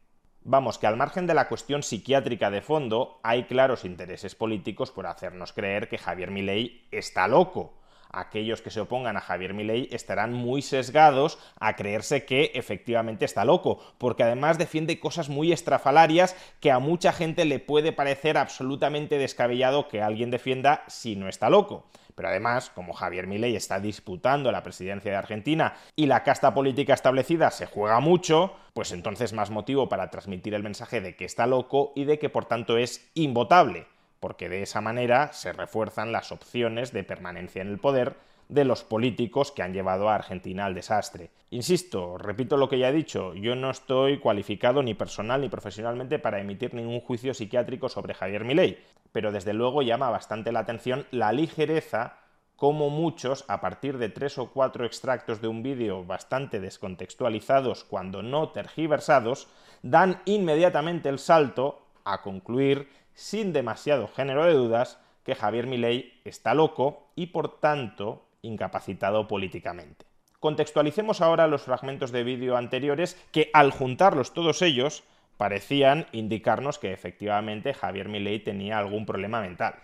Vamos, 0.42 0.78
que 0.78 0.86
al 0.86 0.96
margen 0.96 1.26
de 1.26 1.34
la 1.34 1.48
cuestión 1.48 1.82
psiquiátrica 1.82 2.50
de 2.50 2.60
fondo, 2.60 3.18
hay 3.22 3.44
claros 3.44 3.84
intereses 3.84 4.34
políticos 4.34 4.90
por 4.90 5.06
hacernos 5.06 5.52
creer 5.52 5.88
que 5.88 5.96
Javier 5.96 6.30
Milei 6.30 6.86
está 6.90 7.26
loco, 7.28 7.78
aquellos 8.14 8.62
que 8.62 8.70
se 8.70 8.80
opongan 8.80 9.16
a 9.16 9.20
Javier 9.20 9.54
Milei 9.54 9.88
estarán 9.90 10.32
muy 10.32 10.62
sesgados 10.62 11.38
a 11.58 11.76
creerse 11.76 12.24
que 12.24 12.52
efectivamente 12.54 13.24
está 13.24 13.44
loco, 13.44 13.80
porque 13.98 14.22
además 14.22 14.58
defiende 14.58 15.00
cosas 15.00 15.28
muy 15.28 15.52
estrafalarias 15.52 16.36
que 16.60 16.70
a 16.70 16.78
mucha 16.78 17.12
gente 17.12 17.44
le 17.44 17.58
puede 17.58 17.92
parecer 17.92 18.38
absolutamente 18.38 19.18
descabellado 19.18 19.88
que 19.88 20.02
alguien 20.02 20.30
defienda 20.30 20.84
si 20.86 21.16
no 21.16 21.28
está 21.28 21.50
loco. 21.50 21.86
Pero 22.14 22.28
además, 22.28 22.70
como 22.74 22.92
Javier 22.92 23.26
Milei 23.26 23.56
está 23.56 23.80
disputando 23.80 24.52
la 24.52 24.62
presidencia 24.62 25.10
de 25.10 25.16
Argentina 25.16 25.74
y 25.96 26.06
la 26.06 26.22
casta 26.22 26.54
política 26.54 26.94
establecida 26.94 27.50
se 27.50 27.66
juega 27.66 28.00
mucho, 28.00 28.54
pues 28.72 28.92
entonces 28.92 29.32
más 29.32 29.50
motivo 29.50 29.88
para 29.88 30.10
transmitir 30.10 30.54
el 30.54 30.62
mensaje 30.62 31.00
de 31.00 31.16
que 31.16 31.24
está 31.24 31.46
loco 31.46 31.92
y 31.96 32.04
de 32.04 32.18
que 32.18 32.30
por 32.30 32.44
tanto 32.44 32.78
es 32.78 33.10
invotable 33.14 33.86
porque 34.24 34.48
de 34.48 34.62
esa 34.62 34.80
manera 34.80 35.34
se 35.34 35.52
refuerzan 35.52 36.10
las 36.10 36.32
opciones 36.32 36.94
de 36.94 37.04
permanencia 37.04 37.60
en 37.60 37.68
el 37.68 37.78
poder 37.78 38.16
de 38.48 38.64
los 38.64 38.84
políticos 38.84 39.52
que 39.52 39.62
han 39.62 39.72
llevado 39.72 40.08
a 40.08 40.14
Argentina 40.14 40.66
al 40.66 40.74
desastre. 40.74 41.30
Insisto, 41.50 42.18
repito 42.18 42.56
lo 42.56 42.68
que 42.68 42.78
ya 42.78 42.88
he 42.88 42.92
dicho, 42.92 43.34
yo 43.34 43.54
no 43.54 43.70
estoy 43.70 44.18
cualificado 44.18 44.82
ni 44.82 44.94
personal 44.94 45.40
ni 45.40 45.48
profesionalmente 45.48 46.18
para 46.18 46.40
emitir 46.40 46.74
ningún 46.74 47.00
juicio 47.00 47.34
psiquiátrico 47.34 47.88
sobre 47.88 48.14
Javier 48.14 48.44
Milei, 48.44 48.78
pero 49.12 49.32
desde 49.32 49.52
luego 49.52 49.82
llama 49.82 50.10
bastante 50.10 50.52
la 50.52 50.60
atención 50.60 51.06
la 51.10 51.32
ligereza 51.32 52.18
como 52.56 52.88
muchos, 52.88 53.44
a 53.48 53.60
partir 53.60 53.98
de 53.98 54.08
tres 54.08 54.38
o 54.38 54.50
cuatro 54.50 54.86
extractos 54.86 55.40
de 55.40 55.48
un 55.48 55.62
vídeo 55.62 56.04
bastante 56.04 56.60
descontextualizados, 56.60 57.84
cuando 57.84 58.22
no 58.22 58.50
tergiversados, 58.50 59.48
dan 59.82 60.22
inmediatamente 60.24 61.08
el 61.08 61.18
salto 61.18 61.82
a 62.04 62.22
concluir 62.22 62.88
sin 63.12 63.52
demasiado 63.52 64.08
género 64.08 64.44
de 64.44 64.54
dudas 64.54 65.00
que 65.24 65.34
Javier 65.34 65.66
Milei 65.66 66.20
está 66.24 66.54
loco 66.54 67.08
y 67.16 67.26
por 67.26 67.60
tanto 67.60 68.24
incapacitado 68.44 69.26
políticamente. 69.26 70.06
Contextualicemos 70.40 71.20
ahora 71.20 71.46
los 71.46 71.62
fragmentos 71.62 72.12
de 72.12 72.22
vídeo 72.22 72.56
anteriores 72.56 73.16
que 73.32 73.50
al 73.54 73.70
juntarlos 73.70 74.34
todos 74.34 74.60
ellos 74.62 75.02
parecían 75.36 76.06
indicarnos 76.12 76.78
que 76.78 76.92
efectivamente 76.92 77.74
Javier 77.74 78.08
Milei 78.08 78.40
tenía 78.40 78.78
algún 78.78 79.06
problema 79.06 79.40
mental. 79.40 79.74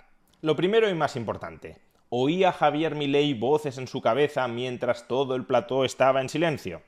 Lo 0.42 0.56
primero 0.56 0.88
y 0.88 0.94
más 0.94 1.16
importante, 1.16 1.78
¿oía 2.08 2.52
Javier 2.52 2.94
Milei 2.94 3.34
voces 3.34 3.78
en 3.78 3.88
su 3.88 4.00
cabeza 4.00 4.46
mientras 4.48 5.08
todo 5.08 5.34
el 5.34 5.44
plató 5.44 5.84
estaba 5.84 6.20
en 6.20 6.28
silencio? 6.28 6.82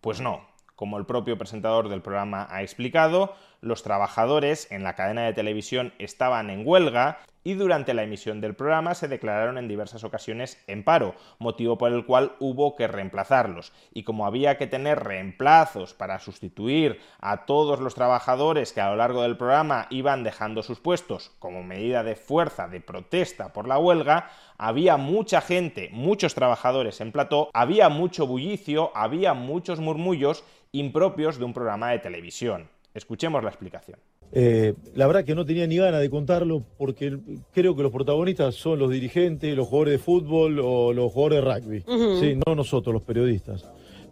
Pues 0.00 0.20
no, 0.20 0.48
como 0.76 0.96
el 0.96 1.04
propio 1.04 1.36
presentador 1.36 1.88
del 1.88 2.00
programa 2.00 2.46
ha 2.48 2.62
explicado, 2.62 3.34
los 3.60 3.82
trabajadores 3.82 4.70
en 4.70 4.82
la 4.82 4.94
cadena 4.94 5.24
de 5.24 5.32
televisión 5.32 5.92
estaban 5.98 6.50
en 6.50 6.66
huelga 6.66 7.18
y 7.42 7.54
durante 7.54 7.94
la 7.94 8.02
emisión 8.02 8.40
del 8.40 8.54
programa 8.54 8.94
se 8.94 9.08
declararon 9.08 9.56
en 9.56 9.68
diversas 9.68 10.04
ocasiones 10.04 10.62
en 10.66 10.84
paro, 10.84 11.14
motivo 11.38 11.78
por 11.78 11.92
el 11.92 12.04
cual 12.04 12.32
hubo 12.38 12.76
que 12.76 12.86
reemplazarlos. 12.86 13.72
Y 13.94 14.02
como 14.02 14.26
había 14.26 14.58
que 14.58 14.66
tener 14.66 15.02
reemplazos 15.02 15.94
para 15.94 16.18
sustituir 16.18 17.00
a 17.18 17.46
todos 17.46 17.80
los 17.80 17.94
trabajadores 17.94 18.72
que 18.72 18.80
a 18.80 18.90
lo 18.90 18.96
largo 18.96 19.22
del 19.22 19.38
programa 19.38 19.86
iban 19.90 20.22
dejando 20.22 20.62
sus 20.62 20.80
puestos 20.80 21.32
como 21.38 21.62
medida 21.62 22.02
de 22.02 22.16
fuerza 22.16 22.68
de 22.68 22.80
protesta 22.80 23.52
por 23.52 23.66
la 23.66 23.78
huelga, 23.78 24.30
había 24.58 24.98
mucha 24.98 25.40
gente, 25.40 25.88
muchos 25.92 26.34
trabajadores 26.34 27.00
en 27.00 27.12
plató, 27.12 27.48
había 27.54 27.88
mucho 27.88 28.26
bullicio, 28.26 28.92
había 28.94 29.32
muchos 29.32 29.80
murmullos 29.80 30.44
impropios 30.72 31.38
de 31.38 31.44
un 31.46 31.54
programa 31.54 31.90
de 31.90 31.98
televisión. 32.00 32.68
Escuchemos 32.94 33.42
la 33.42 33.50
explicación. 33.50 33.98
Eh, 34.32 34.74
la 34.94 35.06
verdad 35.06 35.24
que 35.24 35.34
no 35.34 35.44
tenía 35.44 35.66
ni 35.66 35.76
ganas 35.76 36.00
de 36.00 36.10
contarlo 36.10 36.64
porque 36.78 37.18
creo 37.52 37.74
que 37.74 37.82
los 37.82 37.92
protagonistas 37.92 38.54
son 38.54 38.78
los 38.78 38.90
dirigentes, 38.90 39.56
los 39.56 39.66
jugadores 39.66 39.94
de 39.94 39.98
fútbol 39.98 40.60
o 40.60 40.92
los 40.92 41.12
jugadores 41.12 41.44
de 41.44 41.54
rugby. 41.54 42.20
Sí, 42.20 42.38
no 42.46 42.54
nosotros, 42.54 42.92
los 42.92 43.02
periodistas. 43.02 43.66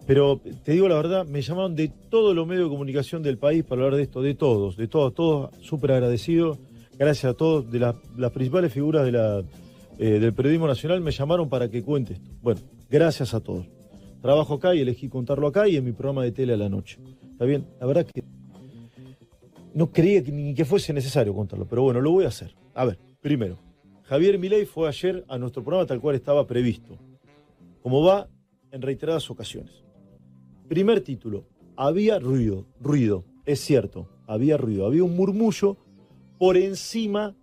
Pero 0.06 0.40
te 0.64 0.72
digo 0.72 0.88
la 0.88 0.96
verdad, 0.96 1.26
me 1.26 1.42
llamaron 1.42 1.76
de 1.76 1.88
todos 2.08 2.34
los 2.34 2.46
medios 2.46 2.64
de 2.64 2.70
comunicación 2.70 3.22
del 3.22 3.38
país 3.38 3.62
para 3.62 3.82
hablar 3.82 3.96
de 3.96 4.04
esto, 4.04 4.22
de 4.22 4.34
todos, 4.34 4.76
de 4.76 4.88
todos, 4.88 5.14
todos 5.14 5.50
súper 5.60 5.92
agradecidos. 5.92 6.58
Gracias 6.98 7.32
a 7.32 7.36
todos, 7.36 7.70
de 7.70 7.78
las 7.78 8.30
principales 8.32 8.72
figuras 8.72 9.04
de 9.04 9.12
la, 9.12 9.44
eh, 9.98 10.18
del 10.18 10.32
periodismo 10.32 10.66
nacional 10.66 11.00
me 11.00 11.10
llamaron 11.10 11.48
para 11.48 11.68
que 11.68 11.82
cuente 11.82 12.14
esto. 12.14 12.30
Bueno, 12.40 12.60
gracias 12.88 13.34
a 13.34 13.40
todos. 13.40 13.66
Trabajo 14.22 14.54
acá 14.54 14.74
y 14.74 14.80
elegí 14.80 15.08
contarlo 15.08 15.46
acá 15.46 15.68
y 15.68 15.76
en 15.76 15.84
mi 15.84 15.92
programa 15.92 16.24
de 16.24 16.32
tele 16.32 16.54
a 16.54 16.56
la 16.56 16.68
noche. 16.68 16.98
¿Está 17.32 17.44
bien? 17.44 17.66
La 17.78 17.86
verdad 17.86 18.06
que 18.06 18.24
no 19.74 19.90
creía 19.90 20.22
que, 20.22 20.32
ni 20.32 20.54
que 20.54 20.64
fuese 20.64 20.92
necesario 20.92 21.34
contarlo, 21.34 21.66
pero 21.66 21.82
bueno, 21.82 22.00
lo 22.00 22.10
voy 22.10 22.24
a 22.24 22.28
hacer. 22.28 22.54
A 22.74 22.84
ver, 22.84 22.98
primero, 23.20 23.58
Javier 24.04 24.38
Milei 24.38 24.64
fue 24.64 24.88
ayer 24.88 25.24
a 25.28 25.38
nuestro 25.38 25.62
programa 25.62 25.86
tal 25.86 26.00
cual 26.00 26.16
estaba 26.16 26.46
previsto, 26.46 26.98
como 27.82 28.02
va 28.02 28.28
en 28.70 28.82
reiteradas 28.82 29.30
ocasiones. 29.30 29.84
Primer 30.68 31.00
título, 31.00 31.46
había 31.76 32.18
ruido, 32.18 32.66
ruido, 32.80 33.24
es 33.44 33.60
cierto, 33.60 34.08
había 34.26 34.56
ruido, 34.56 34.86
había 34.86 35.04
un 35.04 35.16
murmullo 35.16 35.76
por 36.38 36.56
encima 36.56 37.36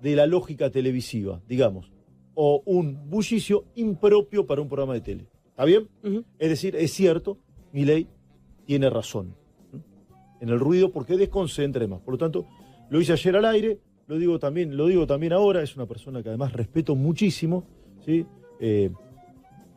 de 0.00 0.16
la 0.16 0.26
lógica 0.26 0.70
televisiva, 0.70 1.42
digamos, 1.48 1.92
o 2.34 2.62
un 2.64 3.08
bullicio 3.08 3.64
impropio 3.74 4.46
para 4.46 4.60
un 4.60 4.68
programa 4.68 4.94
de 4.94 5.00
tele. 5.00 5.26
¿Está 5.48 5.64
bien? 5.64 5.88
Es 6.38 6.48
decir, 6.48 6.74
es 6.76 6.92
cierto, 6.92 7.38
Milei 7.72 8.08
tiene 8.66 8.90
razón 8.90 9.34
en 10.40 10.48
el 10.48 10.58
ruido 10.58 10.90
porque 10.92 11.16
desconcentra 11.16 11.86
más. 11.86 12.00
Por 12.00 12.14
lo 12.14 12.18
tanto, 12.18 12.46
lo 12.90 13.00
hice 13.00 13.12
ayer 13.12 13.36
al 13.36 13.44
aire, 13.46 13.78
lo 14.06 14.18
digo 14.18 14.38
también, 14.38 14.76
lo 14.76 14.86
digo 14.86 15.06
también 15.06 15.32
ahora, 15.32 15.62
es 15.62 15.76
una 15.76 15.86
persona 15.86 16.22
que 16.22 16.28
además 16.28 16.52
respeto 16.52 16.94
muchísimo, 16.94 17.64
¿sí? 18.04 18.26
Eh, 18.60 18.90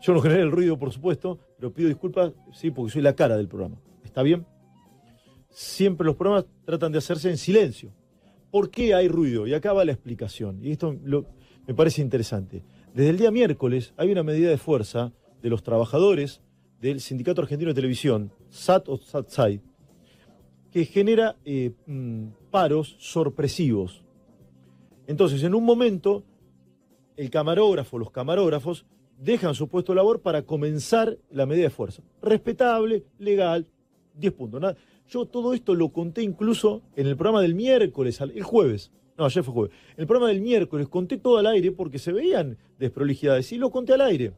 yo 0.01 0.13
no 0.13 0.21
generé 0.21 0.41
el 0.41 0.51
ruido, 0.51 0.77
por 0.77 0.91
supuesto, 0.91 1.39
pero 1.57 1.73
pido 1.73 1.89
disculpas, 1.89 2.33
sí, 2.53 2.71
porque 2.71 2.91
soy 2.91 3.01
la 3.01 3.15
cara 3.15 3.37
del 3.37 3.47
programa. 3.47 3.77
¿Está 4.03 4.21
bien? 4.21 4.45
Siempre 5.49 6.05
los 6.05 6.15
programas 6.15 6.45
tratan 6.65 6.91
de 6.91 6.99
hacerse 6.99 7.29
en 7.29 7.37
silencio. 7.37 7.91
¿Por 8.51 8.69
qué 8.69 8.93
hay 8.93 9.07
ruido? 9.07 9.47
Y 9.47 9.53
acá 9.53 9.73
va 9.73 9.85
la 9.85 9.91
explicación. 9.91 10.63
Y 10.63 10.71
esto 10.71 10.95
me 11.67 11.73
parece 11.73 12.01
interesante. 12.01 12.63
Desde 12.93 13.09
el 13.09 13.17
día 13.17 13.31
miércoles 13.31 13.93
hay 13.97 14.11
una 14.11 14.23
medida 14.23 14.49
de 14.49 14.57
fuerza 14.57 15.11
de 15.41 15.49
los 15.49 15.63
trabajadores 15.63 16.41
del 16.79 17.01
Sindicato 17.01 17.41
Argentino 17.41 17.69
de 17.69 17.75
Televisión, 17.75 18.31
SAT 18.49 18.87
o 18.89 18.97
SATSAI, 18.97 19.61
que 20.77 20.85
genera 20.85 21.35
eh, 21.43 21.71
mm, 21.87 22.27
paros 22.51 22.97
sorpresivos. 22.99 24.03
Entonces, 25.07 25.41
en 25.41 25.55
un 25.55 25.63
momento, 25.63 26.23
el 27.15 27.31
camarógrafo, 27.31 27.97
los 27.97 28.11
camarógrafos, 28.11 28.85
dejan 29.17 29.55
su 29.55 29.69
puesto 29.69 29.93
de 29.93 29.95
labor 29.95 30.21
para 30.21 30.43
comenzar 30.43 31.17
la 31.31 31.47
medida 31.47 31.63
de 31.63 31.69
fuerza. 31.71 32.03
Respetable, 32.21 33.05
legal, 33.17 33.65
10 34.19 34.33
puntos. 34.33 34.75
Yo 35.09 35.25
todo 35.25 35.55
esto 35.55 35.73
lo 35.73 35.89
conté 35.89 36.21
incluso 36.21 36.83
en 36.95 37.07
el 37.07 37.17
programa 37.17 37.41
del 37.41 37.55
miércoles, 37.55 38.21
el 38.21 38.43
jueves. 38.43 38.91
No, 39.17 39.25
ayer 39.25 39.43
fue 39.43 39.55
jueves. 39.55 39.75
En 39.95 40.01
el 40.01 40.05
programa 40.05 40.27
del 40.27 40.41
miércoles 40.41 40.87
conté 40.89 41.17
todo 41.17 41.39
al 41.39 41.47
aire 41.47 41.71
porque 41.71 41.97
se 41.97 42.11
veían 42.11 42.55
desprolijidades 42.77 43.51
y 43.51 43.57
lo 43.57 43.71
conté 43.71 43.93
al 43.93 44.01
aire. 44.01 44.33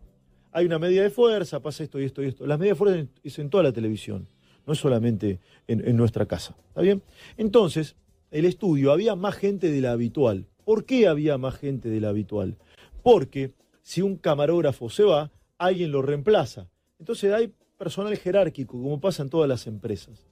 Hay 0.53 0.65
una 0.65 0.79
medida 0.79 1.03
de 1.03 1.09
fuerza, 1.09 1.59
pasa 1.59 1.83
esto 1.83 1.99
y 1.99 2.05
esto 2.05 2.23
y 2.23 2.27
esto. 2.27 2.47
Las 2.47 2.57
medidas 2.57 2.77
de 2.77 2.85
fuerza 2.85 3.11
es 3.25 3.39
en 3.39 3.49
toda 3.49 3.63
la 3.63 3.73
televisión 3.73 4.29
no 4.65 4.73
es 4.73 4.79
solamente 4.79 5.39
en, 5.67 5.95
nuestra 5.95 6.25
casa. 6.25 6.55
¿Está 6.69 6.81
bien? 6.81 7.01
Entonces, 7.37 7.95
el 8.31 8.45
estudio 8.45 8.91
había 8.91 9.15
más 9.15 9.35
gente 9.35 9.71
de 9.71 9.81
la 9.81 9.91
habitual. 9.91 10.47
¿Por 10.65 10.85
qué 10.85 11.07
había 11.07 11.37
más 11.37 11.55
gente 11.55 11.89
de 11.89 11.99
la 12.01 12.09
habitual? 12.09 12.57
Porque 13.03 13.53
si 13.81 14.01
un 14.01 14.17
camarógrafo 14.17 14.89
se 14.89 15.03
va, 15.03 15.31
alguien 15.57 15.91
lo 15.91 16.01
reemplaza. 16.01 16.67
Entonces 16.99 17.33
hay 17.33 17.53
personal 17.77 18.15
jerárquico, 18.17 18.73
como 18.73 18.99
pasa 18.99 19.23
en 19.23 19.29
todas 19.29 19.49
las 19.49 19.65
empresas. 19.65 20.27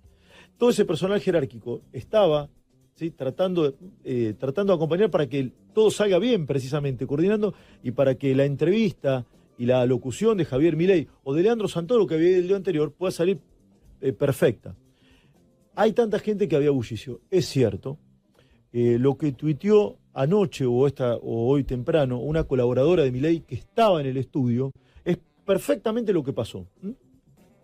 Todo 0.58 0.70
ese 0.70 0.86
personal 0.86 1.20
jerárquico 1.22 1.82
estaba 1.94 2.50
tratando, 3.16 3.76
eh, 4.04 4.34
tratando 4.38 4.74
de 4.74 4.78
acompañar 4.78 5.12
para 5.12 5.28
que 5.28 5.52
todo 5.74 5.92
salga 5.92 6.20
bien, 6.20 6.46
precisamente, 6.46 7.06
coordinando 7.06 7.54
y 7.84 7.92
para 7.92 8.16
que 8.16 8.36
la 8.36 8.46
entrevista 8.46 9.26
y 9.58 9.66
la 9.66 9.86
locución 9.86 10.38
de 10.38 10.46
Javier 10.46 10.76
Milei 10.76 11.08
o 11.24 11.34
de 11.34 11.44
Leandro 11.44 11.68
Santoro, 11.68 12.08
que 12.08 12.16
había 12.16 12.38
el 12.38 12.48
día 12.48 12.58
anterior, 12.58 12.92
pueda 12.92 13.12
salir 13.12 13.40
eh, 14.02 14.14
perfecta. 14.14 14.76
Hay 15.76 15.94
tanta 15.94 16.20
gente 16.20 16.48
que 16.48 16.56
había 16.56 16.72
bullicio, 16.72 17.22
es 17.30 17.46
cierto. 17.46 17.98
Eh, 18.74 18.98
lo 19.00 19.18
que 19.18 19.32
tuiteó 19.32 19.98
anoche 20.14 20.66
o, 20.66 20.88
esta, 20.88 21.16
o 21.18 21.48
hoy 21.48 21.64
temprano 21.64 22.20
una 22.20 22.44
colaboradora 22.44 23.04
de 23.04 23.12
Milei 23.12 23.42
que 23.42 23.56
estaba 23.56 24.02
en 24.02 24.08
el 24.08 24.18
estudio 24.18 24.72
es 25.06 25.18
perfectamente 25.46 26.12
lo 26.14 26.24
que 26.24 26.34
pasó. 26.34 26.68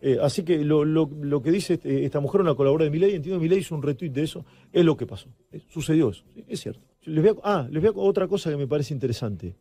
Eh, 0.02 0.18
así 0.22 0.44
que 0.44 0.64
lo, 0.64 0.84
lo- 0.86 1.10
lo 1.22 1.42
que 1.42 1.52
dice 1.52 1.76
este- 1.76 2.06
esta 2.06 2.20
mujer, 2.20 2.42
una 2.42 2.56
colaboradora 2.56 2.86
de 2.86 2.92
Milei, 2.92 3.16
entiendo 3.16 3.40
que 3.40 3.44
Milei 3.44 3.60
hizo 3.60 3.74
un 3.76 3.82
retweet 3.82 4.12
de 4.12 4.24
eso, 4.24 4.46
es 4.72 4.84
lo 4.86 4.96
que 4.98 5.06
pasó. 5.06 5.30
Sucedió 5.70 6.10
eso, 6.10 6.24
es 6.48 6.60
cierto. 6.60 6.82
Ah, 7.44 7.68
les 7.72 7.82
voy 7.84 7.90
a 7.90 8.08
otra 8.08 8.28
cosa 8.28 8.50
que 8.50 8.58
me 8.58 8.68
parece 8.68 8.94
interesante 8.94 9.56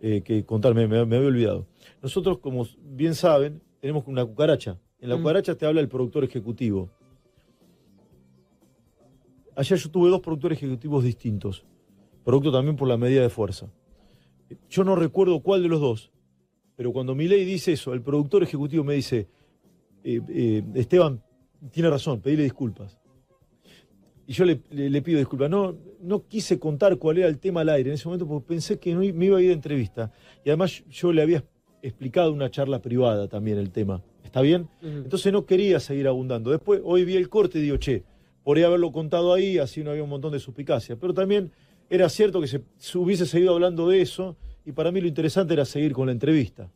que 0.00 0.44
contarme, 0.46 0.86
me, 0.86 1.04
me 1.04 1.16
había 1.16 1.28
olvidado. 1.28 1.66
Nosotros, 2.02 2.38
como 2.38 2.66
bien 2.82 3.14
saben, 3.16 3.60
tenemos 3.80 4.04
una 4.06 4.24
cucaracha. 4.24 4.78
En 5.00 5.08
la 5.08 5.16
cucaracha 5.16 5.54
te 5.54 5.66
habla 5.66 5.80
el 5.80 5.88
productor 5.88 6.24
ejecutivo. 6.24 6.90
Ayer 9.56 9.78
yo 9.78 9.90
tuve 9.90 10.08
dos 10.10 10.20
productores 10.20 10.58
ejecutivos 10.58 11.02
distintos, 11.04 11.64
producto 12.24 12.52
también 12.52 12.76
por 12.76 12.88
la 12.88 12.96
medida 12.96 13.22
de 13.22 13.28
fuerza. 13.28 13.68
Yo 14.70 14.84
no 14.84 14.94
recuerdo 14.96 15.40
cuál 15.40 15.62
de 15.62 15.68
los 15.68 15.80
dos, 15.80 16.10
pero 16.76 16.92
cuando 16.92 17.14
Milei 17.14 17.44
dice 17.44 17.72
eso, 17.72 17.92
el 17.92 18.02
productor 18.02 18.42
ejecutivo 18.42 18.84
me 18.84 18.94
dice, 18.94 19.28
eh, 20.04 20.20
eh, 20.28 20.62
Esteban, 20.74 21.22
tiene 21.72 21.90
razón, 21.90 22.20
pedile 22.20 22.44
disculpas. 22.44 22.98
Y 24.28 24.32
yo 24.32 24.44
le, 24.44 24.60
le- 24.70 24.90
le 24.90 25.02
pido 25.02 25.18
disculpas. 25.18 25.50
No, 25.50 25.74
no 26.00 26.26
quise 26.26 26.58
contar 26.58 26.96
cuál 26.98 27.18
era 27.18 27.28
el 27.28 27.38
tema 27.38 27.62
al 27.62 27.70
aire 27.70 27.90
en 27.90 27.94
ese 27.94 28.06
momento 28.06 28.28
porque 28.28 28.46
pensé 28.46 28.78
que 28.78 28.92
no 28.94 29.00
me 29.00 29.24
iba 29.26 29.38
a 29.38 29.40
ir 29.40 29.48
de 29.48 29.54
entrevista. 29.54 30.12
Y 30.44 30.50
además 30.50 30.84
yo 30.88 31.12
le 31.12 31.22
había 31.22 31.44
explicado 31.82 32.32
una 32.32 32.50
charla 32.50 32.80
privada 32.80 33.26
también 33.26 33.58
el 33.58 33.70
tema. 33.70 34.02
¿Está 34.38 34.42
bien? 34.42 34.68
Entonces 34.82 35.32
no 35.32 35.44
quería 35.46 35.80
seguir 35.80 36.06
abundando. 36.06 36.50
Después, 36.50 36.80
hoy 36.84 37.04
vi 37.04 37.16
el 37.16 37.28
corte 37.28 37.58
y 37.58 37.62
digo, 37.62 37.76
che, 37.78 38.04
podría 38.44 38.66
haberlo 38.66 38.92
contado 38.92 39.32
ahí, 39.34 39.58
así 39.58 39.82
no 39.82 39.90
había 39.90 40.04
un 40.04 40.10
montón 40.10 40.32
de 40.32 40.38
suspicacia. 40.38 40.94
Pero 40.96 41.12
también 41.12 41.50
era 41.90 42.08
cierto 42.08 42.40
que 42.40 42.46
se, 42.46 42.62
se 42.76 42.98
hubiese 42.98 43.26
seguido 43.26 43.54
hablando 43.54 43.88
de 43.88 44.00
eso 44.00 44.36
y 44.64 44.72
para 44.72 44.92
mí 44.92 45.00
lo 45.00 45.08
interesante 45.08 45.54
era 45.54 45.64
seguir 45.64 45.92
con 45.92 46.06
la 46.06 46.12
entrevista. 46.12 46.70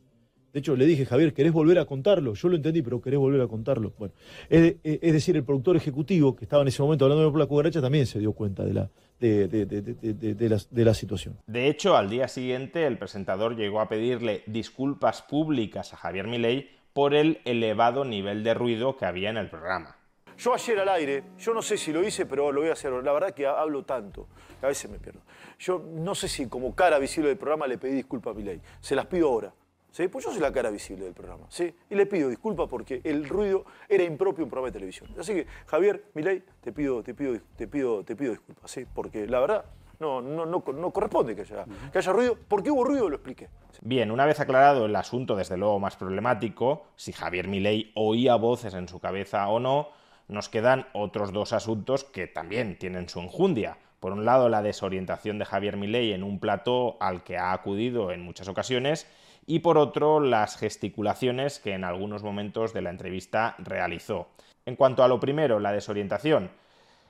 De 0.52 0.59
hecho, 0.59 0.76
le 0.76 0.85
dije, 0.85 1.07
Javier, 1.07 1.33
¿querés 1.33 1.50
volver 1.52 1.78
a 1.78 1.87
contarlo? 1.87 2.35
Yo 2.35 2.49
lo 2.49 2.57
entendí, 2.57 2.83
pero 2.83 3.00
¿querés 3.00 3.19
volver 3.19 3.40
a 3.40 3.47
contarlo? 3.47 3.95
Bueno, 3.99 4.12
es, 4.50 4.61
de- 4.83 4.99
es 5.00 5.12
decir, 5.14 5.35
el 5.37 5.45
productor 5.45 5.76
ejecutivo 5.76 6.37
que 6.37 6.45
estaba 6.45 6.61
en 6.62 6.69
ese 6.69 6.83
momento 6.83 7.07
hablando 7.07 7.31
por 7.31 7.38
la 7.40 7.47
cucaracha 7.47 7.81
también 7.81 8.04
se 8.04 8.19
dio 8.19 8.33
cuenta 8.35 8.62
de 8.62 8.75
la, 8.75 8.90
de, 9.19 9.49
de- 9.49 9.64
de- 9.64 9.81
de- 9.81 9.95
de- 10.12 10.35
de 10.35 10.49
la, 10.50 10.59
de 10.71 10.85
la 10.85 10.92
situación. 10.92 11.38
De 11.47 11.69
hecho, 11.69 11.97
al 11.97 12.11
día 12.11 12.28
siguiente, 12.28 12.87
el 12.87 12.99
presentador 12.99 13.57
llegó 13.57 13.81
a 13.81 13.88
pedirle 13.88 14.42
disculpas 14.47 15.23
públicas 15.23 15.95
a 15.95 15.97
Javier 15.97 16.26
Milei 16.28 16.66
por 16.92 17.14
el 17.14 17.40
elevado 17.44 18.04
nivel 18.04 18.44
de 18.44 18.54
ruido 18.54 18.96
que 18.96 19.06
había 19.06 19.30
en 19.30 19.37
el 19.37 19.49
programa. 19.49 19.96
Yo 20.37 20.54
ayer 20.54 20.78
al 20.80 20.88
aire, 20.88 21.25
yo 21.38 21.54
no 21.54 21.62
sé 21.62 21.76
si 21.76 21.92
lo 21.92 22.02
hice, 22.02 22.26
pero 22.26 22.50
lo 22.50 22.61
voy 22.62 22.70
a 22.70 22.72
hacer. 22.72 22.92
La 22.92 23.12
verdad 23.12 23.32
que 23.32 23.46
hablo 23.46 23.84
tanto, 23.84 24.28
a 24.61 24.66
veces 24.66 24.90
me 24.90 24.99
pierdo. 24.99 25.20
Yo 25.58 25.78
no 25.78 26.14
sé 26.14 26.28
si 26.28 26.49
como 26.49 26.75
cara 26.75 26.99
visible 26.99 27.28
del 27.28 27.38
programa 27.38 27.66
le 27.66 27.78
pedí 27.78 27.92
disculpas 27.94 28.34
a 28.34 28.37
Milei. 28.37 28.61
Se 28.80 28.96
las 28.96 29.06
pido 29.06 29.28
ahora. 29.28 29.52
¿sí? 29.92 30.08
Pues 30.08 30.25
yo 30.25 30.32
soy 30.32 30.40
la 30.40 30.52
cara 30.52 30.70
visible 30.70 31.04
del 31.04 31.14
programa. 31.14 31.46
¿sí? 31.49 31.72
Y 31.88 31.94
le 31.94 32.06
pido 32.06 32.28
disculpas 32.28 32.68
porque 32.68 33.00
el 33.04 33.28
ruido 33.28 33.64
era 33.88 34.02
impropio 34.02 34.42
en 34.42 34.44
un 34.44 34.50
programa 34.50 34.68
de 34.68 34.72
televisión. 34.72 35.11
Así 35.18 35.34
que, 35.34 35.46
Javier, 35.66 36.06
Milei, 36.14 36.42
te 36.61 36.72
pido, 36.72 37.02
te 37.02 37.14
pido, 37.14 37.38
te 37.56 37.68
pido, 37.68 38.04
te 38.04 38.16
pido 38.16 38.32
disculpas. 38.32 38.70
¿sí? 38.70 38.84
Porque 38.92 39.26
la 39.28 39.38
verdad 39.38 39.64
no, 40.02 40.21
no, 40.21 40.44
no, 40.44 40.64
no 40.75 40.90
corresponde 40.90 41.37
que 41.37 41.42
haya, 41.42 41.64
que 41.92 41.99
haya 41.99 42.12
ruido. 42.12 42.37
¿Por 42.49 42.62
qué 42.62 42.71
hubo 42.71 42.82
ruido? 42.82 43.09
Lo 43.09 43.14
expliqué. 43.14 43.49
Bien, 43.80 44.11
una 44.11 44.26
vez 44.26 44.40
aclarado 44.40 44.87
el 44.87 44.97
asunto, 44.97 45.37
desde 45.37 45.56
luego 45.56 45.78
más 45.78 45.97
problemático, 45.97 46.85
si 46.97 47.12
Javier 47.12 47.47
Milei 47.47 47.92
oía 47.94 48.34
voces 48.34 48.75
en 48.75 48.88
su 48.88 48.99
cabeza 48.99 49.49
o 49.49 49.60
no, 49.60 49.88
nos 50.26 50.49
quedan 50.49 50.86
otros 50.93 51.32
dos 51.32 51.52
asuntos 51.52 52.02
que 52.04 52.26
también 52.26 52.78
tienen 52.78 53.08
su 53.08 53.21
enjundia. 53.21 53.78
Por 54.00 54.12
un 54.12 54.25
lado, 54.25 54.49
la 54.49 54.62
desorientación 54.62 55.38
de 55.38 55.45
Javier 55.45 55.76
Milei 55.76 56.12
en 56.12 56.25
un 56.25 56.41
plató 56.41 56.97
al 57.00 57.23
que 57.23 57.38
ha 57.38 57.52
acudido 57.52 58.10
en 58.10 58.23
muchas 58.23 58.49
ocasiones, 58.49 59.06
y 59.47 59.60
por 59.60 59.78
otro, 59.78 60.21
las 60.21 60.56
gesticulaciones 60.56 61.60
que 61.60 61.75
en 61.75 61.84
algunos 61.84 62.23
momentos 62.23 62.73
de 62.73 62.82
la 62.82 62.91
entrevista 62.91 63.54
realizó. 63.58 64.28
En 64.67 64.76
cuanto 64.76 65.02
a 65.02 65.08
lo 65.08 65.21
primero, 65.21 65.60
la 65.60 65.73
desorientación, 65.73 66.50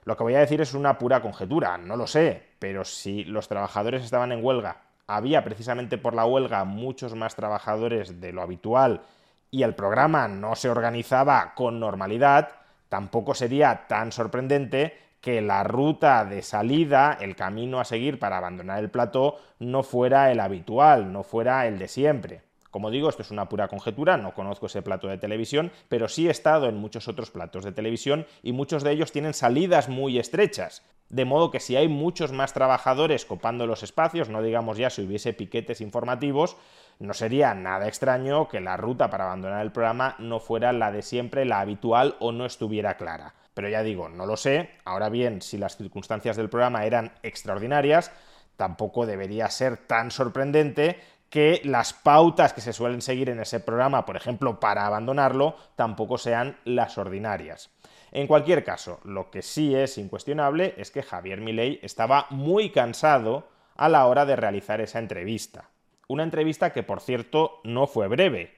lo 0.05 0.17
que 0.17 0.23
voy 0.23 0.35
a 0.35 0.41
decir 0.41 0.61
es 0.61 0.75
una 0.75 0.99
pura 0.99 1.21
conjetura, 1.21 1.79
no 1.79 1.97
lo 1.97 2.07
sé, 2.07 2.43
pero 2.59 2.85
si 2.85 3.25
los 3.25 3.49
trabajadores 3.49 4.03
estaban 4.03 4.33
en 4.33 4.45
huelga, 4.45 4.83
había 5.07 5.45
precisamente 5.45 5.99
por 5.99 6.15
la 6.15 6.27
huelga 6.27 6.65
muchos 6.65 7.15
más 7.15 7.37
trabajadores 7.37 8.21
de 8.21 8.33
lo 8.33 8.43
habitual 8.43 9.03
y 9.51 9.63
el 9.63 9.75
programa 9.75 10.29
no 10.29 10.57
se 10.57 10.71
organizaba 10.71 11.55
con 11.55 11.79
normalidad, 11.79 12.49
tampoco 12.89 13.35
sería 13.35 13.87
tan 13.87 14.11
sorprendente 14.11 14.97
que 15.21 15.41
la 15.41 15.63
ruta 15.63 16.25
de 16.25 16.43
salida, 16.43 17.17
el 17.21 17.37
camino 17.37 17.79
a 17.79 17.85
seguir 17.85 18.19
para 18.19 18.39
abandonar 18.39 18.81
el 18.81 18.91
plató, 18.91 19.37
no 19.61 19.85
fuera 19.85 20.33
el 20.33 20.41
habitual, 20.41 21.13
no 21.13 21.23
fuera 21.23 21.67
el 21.69 21.79
de 21.79 21.87
siempre. 21.87 22.43
Como 22.73 22.91
digo, 22.91 23.11
esto 23.11 23.21
es 23.21 23.31
una 23.31 23.51
pura 23.51 23.69
conjetura, 23.69 24.17
no 24.17 24.33
conozco 24.33 24.65
ese 24.65 24.81
plato 24.81 25.07
de 25.07 25.19
televisión, 25.19 25.71
pero 25.91 26.09
sí 26.09 26.27
he 26.27 26.31
estado 26.31 26.71
en 26.71 26.79
muchos 26.79 27.07
otros 27.07 27.31
platos 27.31 27.65
de 27.65 27.73
televisión 27.73 28.27
y 28.43 28.53
muchos 28.53 28.83
de 28.83 28.93
ellos 28.93 29.13
tienen 29.13 29.35
salidas 29.35 29.91
muy 29.91 30.19
estrechas. 30.19 30.83
De 31.11 31.27
modo 31.27 31.51
que 31.51 31.61
si 31.61 31.77
hay 31.77 31.89
muchos 31.89 32.33
más 32.33 32.55
trabajadores 32.55 33.27
copando 33.27 33.67
los 33.67 33.83
espacios, 33.83 34.31
no 34.31 34.41
digamos 34.41 34.79
ya 34.79 34.89
si 34.89 35.03
hubiese 35.03 35.35
piquetes 35.35 35.83
informativos, 35.83 36.57
no 36.99 37.13
sería 37.13 37.53
nada 37.53 37.89
extraño 37.89 38.49
que 38.49 38.63
la 38.63 38.79
ruta 38.79 39.11
para 39.11 39.25
abandonar 39.25 39.61
el 39.61 39.73
programa 39.73 40.17
no 40.19 40.41
fuera 40.41 40.73
la 40.73 40.91
de 40.91 41.03
siempre, 41.03 41.45
la 41.45 41.61
habitual 41.61 42.17
o 42.21 42.33
no 42.33 42.47
estuviera 42.47 42.97
clara. 42.97 43.35
Pero 43.53 43.69
ya 43.69 43.83
digo, 43.83 44.09
no 44.09 44.25
lo 44.25 44.39
sé. 44.39 44.71
Ahora 44.87 45.11
bien, 45.11 45.43
si 45.43 45.59
las 45.59 45.77
circunstancias 45.77 46.39
del 46.39 46.49
programa 46.49 46.87
eran 46.87 47.13
extraordinarias, 47.23 48.11
tampoco 48.57 49.07
debería 49.07 49.51
ser 49.51 49.77
tan 49.77 50.11
sorprendente 50.11 51.01
que 51.33 51.63
las 51.65 51.95
pautas 51.95 52.53
que 52.53 52.61
se 52.61 52.75
suelen 52.75 53.01
seguir 53.01 53.31
en 53.31 53.41
ese 53.41 53.59
programa, 53.59 54.05
por 54.05 54.17
ejemplo, 54.17 54.61
para 54.61 54.87
abandonarlo, 54.87 55.57
tampoco 55.77 56.19
sean 56.19 56.59
las 56.67 56.99
ordinarias. 56.99 57.71
En 58.11 58.27
cualquier 58.27 58.63
caso, 58.65 59.01
lo 59.05 59.31
que 59.31 59.41
sí 59.41 59.75
es 59.75 59.97
incuestionable 59.97 60.75
es 60.77 60.91
que 60.91 61.03
Javier 61.03 61.41
Milei 61.41 61.81
estaba 61.83 62.27
muy 62.29 62.69
cansado 62.69 63.49
a 63.77 63.89
la 63.89 64.07
hora 64.09 64.27
de 64.27 64.37
realizar 64.37 64.83
esa 64.83 64.99
entrevista. 64.99 65.71
Una 66.07 66.23
entrevista 66.23 66.71
que, 66.71 66.83
por 66.83 67.01
cierto, 67.01 67.61
no 67.65 67.87
fue 67.87 68.09
breve. 68.09 68.55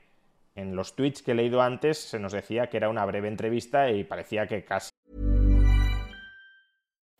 En 0.57 0.75
los 0.75 0.97
tweets 0.97 1.23
que 1.23 1.31
he 1.31 1.37
leído 1.37 1.63
antes 1.63 1.97
se 1.97 2.19
nos 2.19 2.33
decía 2.33 2.71
que 2.71 2.79
era 2.79 2.89
una 2.89 3.05
breve 3.05 3.29
entrevista 3.29 3.89
y 3.89 4.03
parecía 4.03 4.49
que 4.49 4.65
casi 4.65 4.91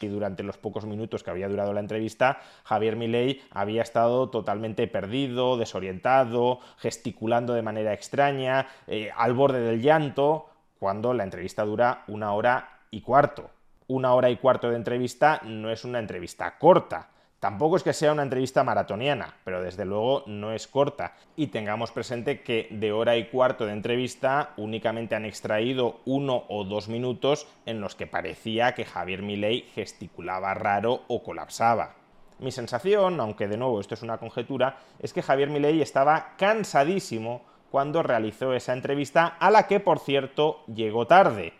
Y 0.00 0.08
durante 0.08 0.42
los 0.42 0.58
pocos 0.58 0.86
minutos 0.86 1.22
que 1.22 1.30
había 1.30 1.48
durado 1.48 1.72
la 1.72 1.80
entrevista, 1.80 2.40
Javier 2.64 2.96
Milei 2.96 3.42
había 3.50 3.82
estado 3.82 4.28
totalmente 4.28 4.86
perdido, 4.88 5.56
desorientado, 5.56 6.58
gesticulando 6.78 7.54
de 7.54 7.62
manera 7.62 7.92
extraña, 7.92 8.66
eh, 8.86 9.10
al 9.16 9.34
borde 9.34 9.60
del 9.60 9.80
llanto, 9.80 10.46
cuando 10.78 11.14
la 11.14 11.24
entrevista 11.24 11.64
dura 11.64 12.04
una 12.08 12.32
hora 12.32 12.80
y 12.90 13.00
cuarto. 13.00 13.50
Una 13.86 14.14
hora 14.14 14.30
y 14.30 14.36
cuarto 14.36 14.70
de 14.70 14.76
entrevista 14.76 15.40
no 15.44 15.70
es 15.70 15.84
una 15.84 15.98
entrevista 15.98 16.58
corta. 16.58 17.10
Tampoco 17.44 17.76
es 17.76 17.82
que 17.82 17.92
sea 17.92 18.12
una 18.12 18.22
entrevista 18.22 18.64
maratoniana, 18.64 19.34
pero 19.44 19.62
desde 19.62 19.84
luego 19.84 20.22
no 20.26 20.52
es 20.52 20.66
corta. 20.66 21.12
Y 21.36 21.48
tengamos 21.48 21.92
presente 21.92 22.40
que 22.40 22.68
de 22.70 22.90
hora 22.90 23.18
y 23.18 23.26
cuarto 23.28 23.66
de 23.66 23.72
entrevista 23.74 24.54
únicamente 24.56 25.14
han 25.14 25.26
extraído 25.26 26.00
uno 26.06 26.44
o 26.48 26.64
dos 26.64 26.88
minutos 26.88 27.46
en 27.66 27.82
los 27.82 27.96
que 27.96 28.06
parecía 28.06 28.72
que 28.72 28.86
Javier 28.86 29.20
Milei 29.20 29.60
gesticulaba 29.74 30.54
raro 30.54 31.02
o 31.06 31.22
colapsaba. 31.22 31.96
Mi 32.38 32.50
sensación, 32.50 33.20
aunque 33.20 33.46
de 33.46 33.58
nuevo 33.58 33.78
esto 33.78 33.92
es 33.92 34.00
una 34.00 34.16
conjetura, 34.16 34.78
es 34.98 35.12
que 35.12 35.20
Javier 35.20 35.50
Milei 35.50 35.82
estaba 35.82 36.36
cansadísimo 36.38 37.42
cuando 37.70 38.02
realizó 38.02 38.54
esa 38.54 38.72
entrevista, 38.72 39.36
a 39.38 39.50
la 39.50 39.66
que 39.66 39.80
por 39.80 39.98
cierto 39.98 40.64
llegó 40.64 41.06
tarde. 41.06 41.52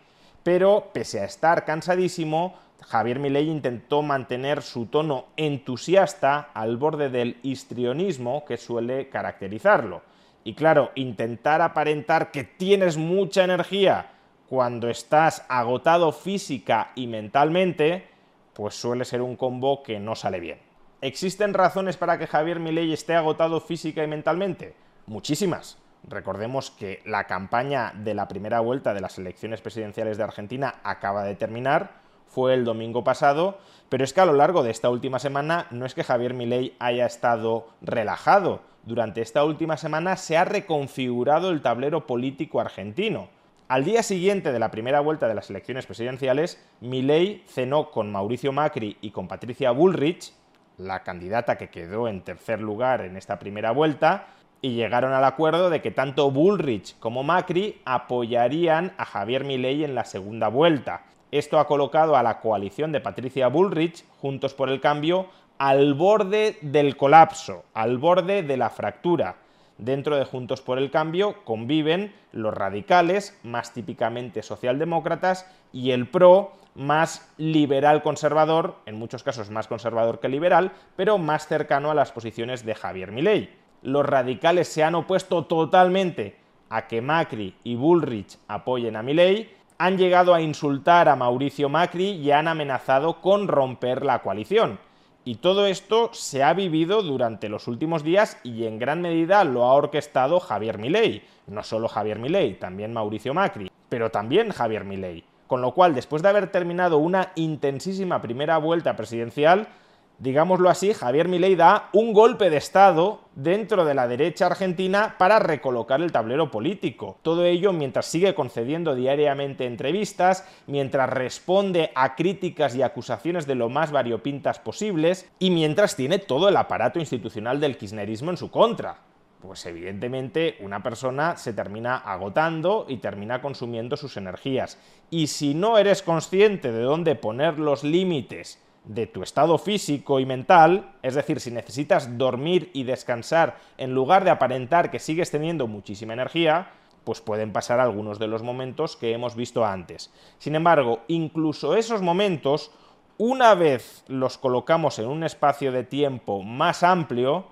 Pero 0.44 0.90
pese 0.94 1.20
a 1.20 1.24
estar 1.24 1.66
cansadísimo, 1.66 2.54
Javier 2.88 3.18
Milei 3.18 3.48
intentó 3.48 4.02
mantener 4.02 4.62
su 4.62 4.86
tono 4.86 5.26
entusiasta 5.36 6.50
al 6.54 6.76
borde 6.76 7.08
del 7.08 7.38
histrionismo 7.42 8.44
que 8.44 8.56
suele 8.56 9.08
caracterizarlo. 9.08 10.02
Y 10.44 10.54
claro, 10.54 10.90
intentar 10.94 11.62
aparentar 11.62 12.30
que 12.30 12.44
tienes 12.44 12.96
mucha 12.96 13.44
energía 13.44 14.10
cuando 14.48 14.90
estás 14.90 15.44
agotado 15.48 16.12
física 16.12 16.92
y 16.94 17.06
mentalmente, 17.06 18.06
pues 18.52 18.74
suele 18.74 19.06
ser 19.06 19.22
un 19.22 19.36
combo 19.36 19.82
que 19.82 19.98
no 19.98 20.14
sale 20.14 20.38
bien. 20.38 20.58
¿Existen 21.00 21.54
razones 21.54 21.96
para 21.96 22.18
que 22.18 22.26
Javier 22.26 22.60
Milei 22.60 22.92
esté 22.92 23.14
agotado 23.14 23.60
física 23.60 24.04
y 24.04 24.06
mentalmente? 24.06 24.74
Muchísimas. 25.06 25.78
Recordemos 26.06 26.70
que 26.70 27.00
la 27.06 27.24
campaña 27.24 27.92
de 27.96 28.14
la 28.14 28.28
primera 28.28 28.60
vuelta 28.60 28.92
de 28.92 29.00
las 29.00 29.18
elecciones 29.18 29.62
presidenciales 29.62 30.18
de 30.18 30.24
Argentina 30.24 30.76
acaba 30.84 31.24
de 31.24 31.34
terminar 31.34 32.03
fue 32.34 32.52
el 32.54 32.64
domingo 32.64 33.04
pasado, 33.04 33.58
pero 33.88 34.02
es 34.02 34.12
que 34.12 34.20
a 34.20 34.26
lo 34.26 34.32
largo 34.32 34.64
de 34.64 34.72
esta 34.72 34.90
última 34.90 35.20
semana 35.20 35.68
no 35.70 35.86
es 35.86 35.94
que 35.94 36.02
Javier 36.02 36.34
Milei 36.34 36.74
haya 36.80 37.06
estado 37.06 37.68
relajado. 37.80 38.60
Durante 38.82 39.22
esta 39.22 39.44
última 39.44 39.76
semana 39.76 40.16
se 40.16 40.36
ha 40.36 40.44
reconfigurado 40.44 41.50
el 41.50 41.62
tablero 41.62 42.08
político 42.08 42.60
argentino. 42.60 43.28
Al 43.68 43.84
día 43.84 44.02
siguiente 44.02 44.50
de 44.50 44.58
la 44.58 44.72
primera 44.72 45.00
vuelta 45.00 45.28
de 45.28 45.34
las 45.34 45.48
elecciones 45.48 45.86
presidenciales, 45.86 46.60
Milei 46.80 47.44
cenó 47.46 47.92
con 47.92 48.10
Mauricio 48.10 48.52
Macri 48.52 48.98
y 49.00 49.12
con 49.12 49.28
Patricia 49.28 49.70
Bullrich, 49.70 50.32
la 50.76 51.04
candidata 51.04 51.56
que 51.56 51.70
quedó 51.70 52.08
en 52.08 52.22
tercer 52.22 52.60
lugar 52.60 53.02
en 53.02 53.16
esta 53.16 53.38
primera 53.38 53.70
vuelta, 53.70 54.26
y 54.60 54.74
llegaron 54.74 55.12
al 55.12 55.24
acuerdo 55.24 55.70
de 55.70 55.80
que 55.80 55.92
tanto 55.92 56.30
Bullrich 56.32 56.98
como 56.98 57.22
Macri 57.22 57.80
apoyarían 57.84 58.92
a 58.98 59.04
Javier 59.04 59.44
Milei 59.44 59.84
en 59.84 59.94
la 59.94 60.04
segunda 60.04 60.48
vuelta. 60.48 61.02
Esto 61.34 61.58
ha 61.58 61.66
colocado 61.66 62.14
a 62.14 62.22
la 62.22 62.38
coalición 62.38 62.92
de 62.92 63.00
Patricia 63.00 63.48
Bullrich, 63.48 64.04
Juntos 64.20 64.54
por 64.54 64.70
el 64.70 64.80
Cambio, 64.80 65.26
al 65.58 65.94
borde 65.94 66.58
del 66.60 66.96
colapso, 66.96 67.64
al 67.74 67.98
borde 67.98 68.44
de 68.44 68.56
la 68.56 68.70
fractura. 68.70 69.34
Dentro 69.76 70.14
de 70.14 70.26
Juntos 70.26 70.60
por 70.60 70.78
el 70.78 70.92
Cambio 70.92 71.42
conviven 71.42 72.14
los 72.30 72.54
radicales, 72.54 73.36
más 73.42 73.72
típicamente 73.72 74.44
socialdemócratas, 74.44 75.50
y 75.72 75.90
el 75.90 76.06
PRO, 76.06 76.52
más 76.76 77.28
liberal 77.36 78.04
conservador, 78.04 78.76
en 78.86 78.94
muchos 78.94 79.24
casos 79.24 79.50
más 79.50 79.66
conservador 79.66 80.20
que 80.20 80.28
liberal, 80.28 80.70
pero 80.94 81.18
más 81.18 81.48
cercano 81.48 81.90
a 81.90 81.96
las 81.96 82.12
posiciones 82.12 82.64
de 82.64 82.76
Javier 82.76 83.10
Milei. 83.10 83.50
Los 83.82 84.06
radicales 84.06 84.68
se 84.68 84.84
han 84.84 84.94
opuesto 84.94 85.46
totalmente 85.46 86.36
a 86.70 86.86
que 86.86 87.02
Macri 87.02 87.56
y 87.64 87.74
Bullrich 87.74 88.38
apoyen 88.46 88.94
a 88.94 89.02
Milei 89.02 89.63
han 89.78 89.98
llegado 89.98 90.34
a 90.34 90.40
insultar 90.40 91.08
a 91.08 91.16
Mauricio 91.16 91.68
Macri 91.68 92.10
y 92.10 92.30
han 92.30 92.48
amenazado 92.48 93.20
con 93.20 93.48
romper 93.48 94.04
la 94.04 94.22
coalición. 94.22 94.78
Y 95.24 95.36
todo 95.36 95.66
esto 95.66 96.10
se 96.12 96.42
ha 96.42 96.52
vivido 96.52 97.02
durante 97.02 97.48
los 97.48 97.66
últimos 97.66 98.04
días 98.04 98.38
y 98.44 98.66
en 98.66 98.78
gran 98.78 99.00
medida 99.00 99.42
lo 99.44 99.64
ha 99.64 99.72
orquestado 99.72 100.38
Javier 100.38 100.78
Milei. 100.78 101.22
No 101.46 101.62
solo 101.62 101.88
Javier 101.88 102.18
Milei, 102.18 102.58
también 102.58 102.92
Mauricio 102.92 103.32
Macri, 103.32 103.70
pero 103.88 104.10
también 104.10 104.50
Javier 104.50 104.84
Milei. 104.84 105.24
Con 105.46 105.62
lo 105.62 105.72
cual, 105.72 105.94
después 105.94 106.22
de 106.22 106.28
haber 106.28 106.50
terminado 106.50 106.98
una 106.98 107.32
intensísima 107.36 108.20
primera 108.20 108.58
vuelta 108.58 108.96
presidencial, 108.96 109.68
digámoslo 110.18 110.70
así, 110.70 110.92
Javier 110.92 111.28
Milei 111.28 111.56
da 111.56 111.88
un 111.92 112.12
golpe 112.12 112.50
de 112.50 112.56
Estado 112.56 113.20
dentro 113.34 113.84
de 113.84 113.94
la 113.94 114.08
derecha 114.08 114.46
argentina 114.46 115.16
para 115.18 115.38
recolocar 115.38 116.00
el 116.00 116.12
tablero 116.12 116.50
político. 116.50 117.18
Todo 117.22 117.44
ello 117.44 117.72
mientras 117.72 118.06
sigue 118.06 118.34
concediendo 118.34 118.94
diariamente 118.94 119.66
entrevistas, 119.66 120.46
mientras 120.66 121.10
responde 121.10 121.90
a 121.94 122.14
críticas 122.14 122.74
y 122.74 122.82
acusaciones 122.82 123.46
de 123.46 123.54
lo 123.54 123.68
más 123.68 123.90
variopintas 123.90 124.58
posibles 124.58 125.30
y 125.38 125.50
mientras 125.50 125.96
tiene 125.96 126.18
todo 126.18 126.48
el 126.48 126.56
aparato 126.56 126.98
institucional 126.98 127.60
del 127.60 127.76
kirchnerismo 127.76 128.30
en 128.30 128.36
su 128.36 128.50
contra. 128.50 128.98
Pues 129.40 129.66
evidentemente 129.66 130.56
una 130.60 130.82
persona 130.82 131.36
se 131.36 131.52
termina 131.52 131.96
agotando 131.96 132.86
y 132.88 132.96
termina 132.96 133.42
consumiendo 133.42 133.98
sus 133.98 134.16
energías. 134.16 134.78
Y 135.10 135.26
si 135.26 135.52
no 135.52 135.76
eres 135.76 136.02
consciente 136.02 136.72
de 136.72 136.80
dónde 136.80 137.14
poner 137.14 137.58
los 137.58 137.84
límites 137.84 138.63
de 138.84 139.06
tu 139.06 139.22
estado 139.22 139.58
físico 139.58 140.20
y 140.20 140.26
mental, 140.26 140.92
es 141.02 141.14
decir, 141.14 141.40
si 141.40 141.50
necesitas 141.50 142.18
dormir 142.18 142.70
y 142.74 142.84
descansar 142.84 143.56
en 143.78 143.94
lugar 143.94 144.24
de 144.24 144.30
aparentar 144.30 144.90
que 144.90 144.98
sigues 144.98 145.30
teniendo 145.30 145.66
muchísima 145.66 146.12
energía, 146.12 146.70
pues 147.04 147.20
pueden 147.20 147.52
pasar 147.52 147.80
algunos 147.80 148.18
de 148.18 148.28
los 148.28 148.42
momentos 148.42 148.96
que 148.96 149.12
hemos 149.12 149.36
visto 149.36 149.64
antes. 149.64 150.12
Sin 150.38 150.54
embargo, 150.54 151.00
incluso 151.08 151.76
esos 151.76 152.02
momentos, 152.02 152.70
una 153.18 153.54
vez 153.54 154.04
los 154.08 154.38
colocamos 154.38 154.98
en 154.98 155.06
un 155.06 155.24
espacio 155.24 155.72
de 155.72 155.84
tiempo 155.84 156.42
más 156.42 156.82
amplio, 156.82 157.46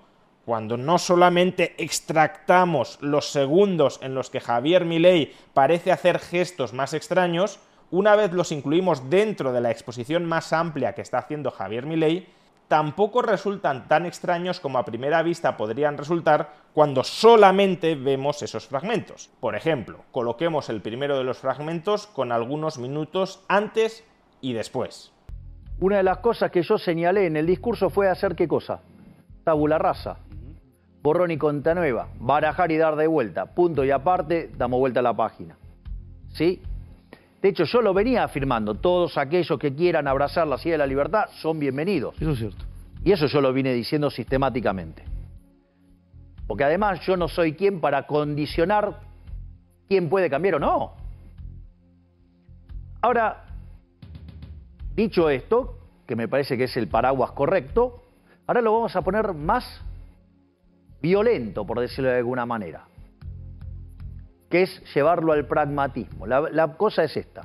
cuando 0.45 0.75
no 0.75 0.99
solamente 0.99 1.73
extractamos 1.77 2.97
los 3.01 3.31
segundos 3.31 3.99
en 4.01 4.13
los 4.13 4.29
que 4.29 4.41
Javier 4.41 4.83
Milei 4.83 5.33
parece 5.53 5.91
hacer 5.91 6.19
gestos 6.19 6.73
más 6.73 6.93
extraños, 6.93 7.59
una 7.93 8.15
vez 8.15 8.33
los 8.33 8.51
incluimos 8.51 9.07
dentro 9.07 9.53
de 9.53 9.61
la 9.61 9.69
exposición 9.69 10.25
más 10.25 10.51
amplia 10.51 10.93
que 10.93 11.03
está 11.03 11.19
haciendo 11.19 11.51
Javier 11.51 11.85
Milei, 11.85 12.27
tampoco 12.67 13.21
resultan 13.21 13.87
tan 13.87 14.07
extraños 14.07 14.59
como 14.59 14.79
a 14.79 14.85
primera 14.85 15.21
vista 15.21 15.55
podrían 15.57 15.95
resultar 15.95 16.55
cuando 16.73 17.03
solamente 17.03 17.93
vemos 17.93 18.41
esos 18.41 18.65
fragmentos. 18.65 19.29
Por 19.39 19.55
ejemplo, 19.55 19.99
coloquemos 20.11 20.69
el 20.69 20.81
primero 20.81 21.19
de 21.19 21.23
los 21.23 21.37
fragmentos 21.37 22.07
con 22.07 22.31
algunos 22.31 22.79
minutos 22.79 23.43
antes 23.47 24.03
y 24.41 24.53
después. 24.53 25.11
Una 25.79 25.97
de 25.97 26.03
las 26.03 26.17
cosas 26.17 26.49
que 26.49 26.63
yo 26.63 26.79
señalé 26.79 27.27
en 27.27 27.37
el 27.37 27.45
discurso 27.45 27.91
fue 27.91 28.09
hacer 28.09 28.33
qué 28.35 28.47
cosa? 28.47 28.81
Tabula 29.43 29.77
rasa. 29.77 30.17
Borrón 31.03 31.29
y 31.29 31.37
conta 31.37 31.75
nueva. 31.75 32.07
Barajar 32.17 32.71
y 32.71 32.77
dar 32.77 32.95
de 32.95 33.05
vuelta. 33.05 33.53
Punto 33.53 33.85
y 33.85 33.91
aparte, 33.91 34.49
damos 34.57 34.79
vuelta 34.79 35.01
a 35.01 35.03
la 35.03 35.13
página. 35.13 35.59
¿Sí? 36.29 36.59
De 37.43 37.49
hecho, 37.49 37.65
yo 37.65 37.81
lo 37.81 37.93
venía 37.93 38.23
afirmando, 38.23 38.75
todos 38.75 39.17
aquellos 39.17 39.59
que 39.59 39.75
quieran 39.75 40.07
abrazar 40.07 40.47
la 40.47 40.57
silla 40.57 40.75
de 40.75 40.77
la 40.77 40.87
libertad 40.87 41.25
son 41.41 41.59
bienvenidos. 41.59 42.15
Eso 42.21 42.31
es 42.31 42.39
cierto. 42.39 42.63
Y 43.03 43.11
eso 43.11 43.25
yo 43.25 43.41
lo 43.41 43.51
vine 43.51 43.73
diciendo 43.73 44.09
sistemáticamente. 44.09 45.03
Porque 46.47 46.63
además 46.63 47.01
yo 47.05 47.17
no 47.17 47.27
soy 47.27 47.51
quien 47.51 47.81
para 47.81 48.07
condicionar 48.07 49.01
quién 49.89 50.07
puede 50.07 50.29
cambiar 50.29 50.55
o 50.55 50.59
no. 50.59 50.93
Ahora, 53.01 53.43
dicho 54.95 55.29
esto, 55.29 55.79
que 56.07 56.15
me 56.15 56.29
parece 56.29 56.57
que 56.57 56.63
es 56.63 56.77
el 56.77 56.87
paraguas 56.87 57.33
correcto, 57.33 58.05
ahora 58.47 58.61
lo 58.61 58.71
vamos 58.71 58.95
a 58.95 59.01
poner 59.01 59.33
más 59.33 59.81
violento, 61.01 61.65
por 61.65 61.81
decirlo 61.81 62.09
de 62.09 62.19
alguna 62.19 62.45
manera 62.45 62.85
que 64.53 64.61
es 64.61 64.93
llevarlo 64.93 65.33
al 65.33 65.47
pragmatismo. 65.47 66.27
La, 66.27 66.75
cosa 66.77 67.03
es 67.03 67.17
esta. 67.17 67.41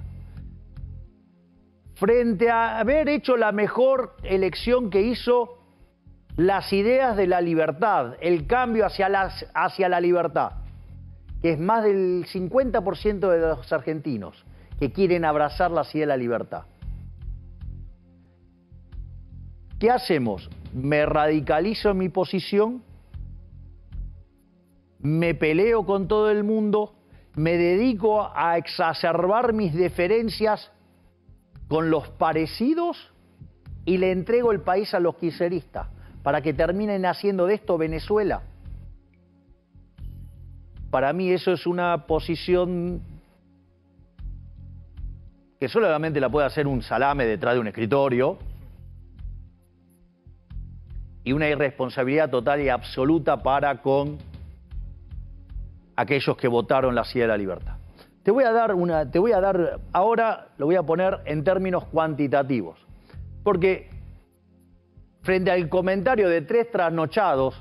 Frente 1.94 2.50
a 2.50 2.78
haber 2.78 3.08
hecho 3.08 3.38
la 3.38 3.50
mejor 3.50 4.14
elección 4.24 4.90
que 4.90 5.00
hizo 5.00 5.56
las 6.36 6.70
ideas 6.70 7.16
de 7.16 7.26
la 7.26 7.40
libertad, 7.40 8.16
el 8.20 8.46
cambio 8.46 8.84
hacia, 8.84 9.06
hacia 9.54 9.88
la 9.88 10.02
libertad, 10.02 10.52
que 11.40 11.52
es 11.52 11.58
más 11.58 11.82
del 11.82 12.26
50% 12.26 13.30
de 13.30 13.40
los 13.40 13.72
argentinos 13.72 14.44
que 14.78 14.92
quieren 14.92 15.24
abrazar 15.24 15.70
la 15.70 15.84
idea 15.90 16.02
de 16.02 16.06
la 16.08 16.16
libertad. 16.18 16.64
¿Qué 19.80 19.90
hacemos? 19.90 20.50
¿Me 20.74 21.06
radicalizo 21.06 21.88
en 21.88 21.96
mi 21.96 22.10
posición 22.10 22.82
me 25.00 25.34
peleo 25.34 25.86
con 25.86 26.08
todo 26.08 26.30
el 26.30 26.44
mundo, 26.44 26.97
me 27.38 27.56
dedico 27.56 28.30
a 28.34 28.58
exacerbar 28.58 29.52
mis 29.52 29.72
diferencias 29.72 30.72
con 31.68 31.88
los 31.88 32.08
parecidos 32.08 33.12
y 33.84 33.98
le 33.98 34.10
entrego 34.10 34.50
el 34.50 34.60
país 34.60 34.92
a 34.92 35.00
los 35.00 35.16
kirchneristas 35.16 35.86
para 36.22 36.42
que 36.42 36.52
terminen 36.52 37.06
haciendo 37.06 37.46
de 37.46 37.54
esto 37.54 37.78
Venezuela. 37.78 38.42
Para 40.90 41.12
mí 41.12 41.30
eso 41.30 41.52
es 41.52 41.66
una 41.66 42.06
posición 42.06 43.02
que 45.60 45.68
solamente 45.68 46.20
la 46.20 46.28
puede 46.30 46.46
hacer 46.46 46.66
un 46.66 46.82
salame 46.82 47.24
detrás 47.24 47.54
de 47.54 47.60
un 47.60 47.68
escritorio 47.68 48.38
y 51.22 51.32
una 51.32 51.48
irresponsabilidad 51.48 52.30
total 52.30 52.62
y 52.62 52.68
absoluta 52.68 53.42
para 53.42 53.80
con 53.80 54.18
aquellos 55.98 56.36
que 56.36 56.46
votaron 56.46 56.94
la 56.94 57.04
silla 57.04 57.24
de 57.24 57.28
la 57.28 57.36
libertad. 57.36 57.74
Te 58.22 58.30
voy 58.30 58.44
a 58.44 58.52
dar 58.52 58.72
una, 58.72 59.10
te 59.10 59.18
voy 59.18 59.32
a 59.32 59.40
dar, 59.40 59.80
ahora 59.92 60.48
lo 60.56 60.66
voy 60.66 60.76
a 60.76 60.84
poner 60.84 61.18
en 61.24 61.42
términos 61.42 61.86
cuantitativos, 61.86 62.78
porque 63.42 63.90
frente 65.22 65.50
al 65.50 65.68
comentario 65.68 66.28
de 66.28 66.42
tres 66.42 66.70
trasnochados, 66.70 67.60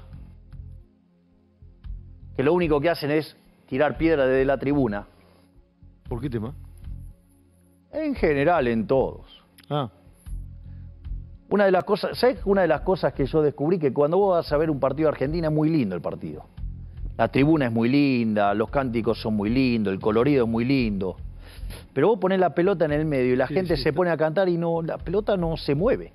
que 2.36 2.44
lo 2.44 2.54
único 2.54 2.80
que 2.80 2.92
hacen 2.92 3.10
es 3.10 3.36
tirar 3.66 3.98
piedra 3.98 4.28
desde 4.28 4.46
la 4.46 4.60
tribuna. 4.60 5.08
¿Por 6.08 6.22
qué 6.22 6.30
tema? 6.30 6.54
En 7.92 8.14
general, 8.14 8.68
en 8.68 8.86
todos. 8.86 9.44
Ah. 9.68 9.90
Una 11.50 11.66
de 11.66 11.72
las 11.72 11.86
cosas, 11.86 12.20
¿sabes? 12.20 12.40
Una 12.46 12.62
de 12.62 12.68
las 12.68 12.82
cosas 12.82 13.14
que 13.14 13.26
yo 13.26 13.42
descubrí 13.42 13.80
que 13.80 13.92
cuando 13.92 14.20
vos 14.20 14.36
vas 14.36 14.52
a 14.52 14.58
ver 14.58 14.70
un 14.70 14.80
partido 14.80 15.08
de 15.08 15.14
Argentina 15.14 15.48
es 15.48 15.54
muy 15.54 15.70
lindo 15.70 15.96
el 15.96 16.02
partido. 16.02 16.46
La 17.18 17.28
tribuna 17.30 17.66
es 17.66 17.72
muy 17.72 17.90
linda, 17.90 18.54
los 18.54 18.70
cánticos 18.70 19.20
son 19.20 19.36
muy 19.36 19.50
lindos, 19.50 19.92
el 19.94 20.00
colorido 20.00 20.46
es 20.46 20.50
muy 20.50 20.66
lindo. 20.66 21.16
Pero 21.94 22.10
vos 22.10 22.20
ponés 22.20 22.40
la 22.40 22.54
pelota 22.54 22.86
en 22.86 22.92
el 22.92 23.06
medio 23.06 23.34
y 23.34 23.36
la 23.36 23.48
Sí, 23.48 23.56
gente 23.56 23.76
sí, 23.76 23.84
se 23.84 23.94
pone 23.94 24.12
a 24.12 24.18
cantar 24.18 24.48
y 24.50 24.58
no, 24.58 24.82
la 24.82 24.98
pelota 24.98 25.36
no 25.36 25.58
se 25.58 25.74
mueve. 25.74 26.14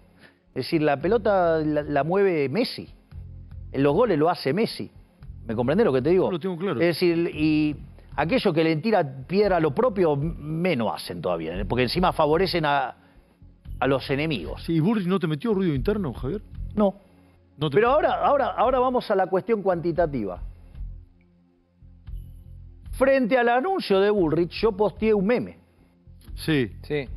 Es 0.51 0.67
decir, 0.67 0.83
la 0.83 0.97
pelota 0.99 1.59
la, 1.59 1.83
la 1.83 2.05
mueve 2.05 2.49
Messi. 2.49 2.89
En 3.73 3.83
los 3.83 3.95
goles 3.95 4.19
lo 4.19 4.31
hace 4.31 4.53
Messi. 4.53 4.91
¿Me 5.47 5.55
comprendés 5.57 5.85
lo 5.85 5.93
que 5.93 6.03
te 6.03 6.11
digo? 6.11 6.31
Lo 6.31 6.39
tengo 6.39 6.57
claro. 6.57 6.81
Es 6.81 6.87
decir, 6.87 7.31
y 7.35 7.75
aquellos 8.15 8.55
que 8.55 8.63
le 8.63 8.77
tiran 8.77 9.25
piedra 9.27 9.57
a 9.57 9.61
lo 9.61 9.75
propio, 9.75 10.15
menos 10.15 10.93
hacen 10.95 11.21
todavía, 11.21 11.59
¿eh? 11.59 11.65
porque 11.65 11.83
encima 11.83 12.13
favorecen 12.13 12.65
a, 12.65 12.95
a 13.81 13.87
los 13.89 14.09
enemigos. 14.11 14.63
Sí, 14.65 14.75
¿y 14.75 14.81
Burrich 14.81 15.07
no 15.09 15.19
te 15.19 15.27
metió 15.27 15.53
ruido 15.53 15.75
interno, 15.75 16.13
Javier? 16.13 16.43
No. 16.77 16.95
No 17.59 17.69
te- 17.71 17.75
Pero 17.75 17.91
ahora, 17.91 18.25
ahora, 18.25 18.47
ahora 18.57 18.79
vamos 18.79 19.11
a 19.11 19.17
la 19.17 19.27
cuestión 19.27 19.63
cuantitativa. 19.63 20.41
Frente 23.03 23.37
al 23.37 23.49
anuncio 23.49 23.99
de 23.99 24.11
Bullrich, 24.11 24.53
yo 24.61 24.71
posteé 24.71 25.13
un 25.13 25.27
meme. 25.27 25.59
Sí, 26.37 26.71
Sí. 26.83 27.09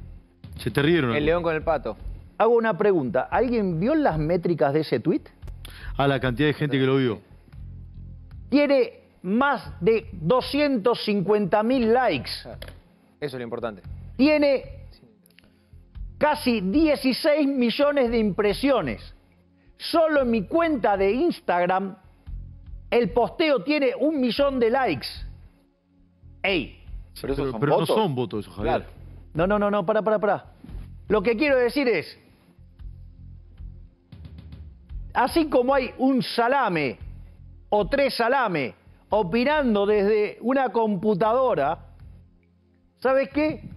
se 0.58 0.72
te 0.72 0.82
rieron. 0.82 1.12
El 1.12 1.18
algo. 1.18 1.26
león 1.28 1.44
con 1.44 1.54
el 1.56 1.62
pato. 1.62 1.96
Hago 2.40 2.56
una 2.56 2.76
pregunta. 2.76 3.28
¿Alguien 3.30 3.80
vio 3.80 3.94
las 3.94 4.18
métricas 4.18 4.74
de 4.74 4.80
ese 4.80 5.00
tweet? 5.00 5.22
A 5.96 6.08
la 6.08 6.20
cantidad 6.20 6.48
de 6.48 6.54
gente 6.56 6.80
que 6.80 6.86
lo 6.88 6.98
vio. 6.98 7.22
Tiene 8.50 9.02
más 9.22 9.80
de 9.80 10.08
250 10.14 11.62
mil 11.62 11.94
likes. 11.94 12.32
Eso 12.42 12.58
es 13.20 13.34
lo 13.36 13.44
importante. 13.44 13.84
Tiene 14.18 14.64
casi 16.18 16.62
16 16.62 17.48
millones 17.48 18.10
de 18.10 18.18
impresiones. 18.18 19.14
Solo 19.78 20.22
en 20.24 20.32
mi 20.32 20.48
cuenta 20.48 20.98
de 20.98 21.12
Instagram, 21.12 21.96
el 22.90 23.12
posteo 23.12 23.62
tiene 23.64 23.92
un 24.00 24.20
millón 24.20 24.60
de 24.60 24.72
likes. 24.72 25.08
¡Ey! 26.46 26.80
Pero 27.22 27.34
esos 27.34 27.46
Pero, 27.46 27.52
son 27.52 27.60
pero 27.60 27.72
no 27.72 27.80
votos. 27.80 27.96
son 27.96 28.16
votos, 28.16 28.46
eso, 28.46 28.56
Javier. 28.56 28.76
Claro. 28.82 28.92
No, 29.34 29.48
no, 29.48 29.60
no, 29.60 29.72
no, 29.72 29.86
para, 29.86 30.02
para, 30.02 30.20
para. 30.20 30.46
Lo 31.08 31.22
que 31.22 31.36
quiero 31.36 31.58
decir 31.58 31.88
es, 31.88 32.18
así 35.14 35.48
como 35.50 35.74
hay 35.74 35.92
un 35.98 36.22
salame 36.22 36.98
o 37.70 37.88
tres 37.88 38.16
salame 38.16 38.76
opinando 39.10 39.86
desde 39.86 40.38
una 40.42 40.70
computadora, 40.70 41.80
¿sabes 43.00 43.30
qué? 43.30 43.70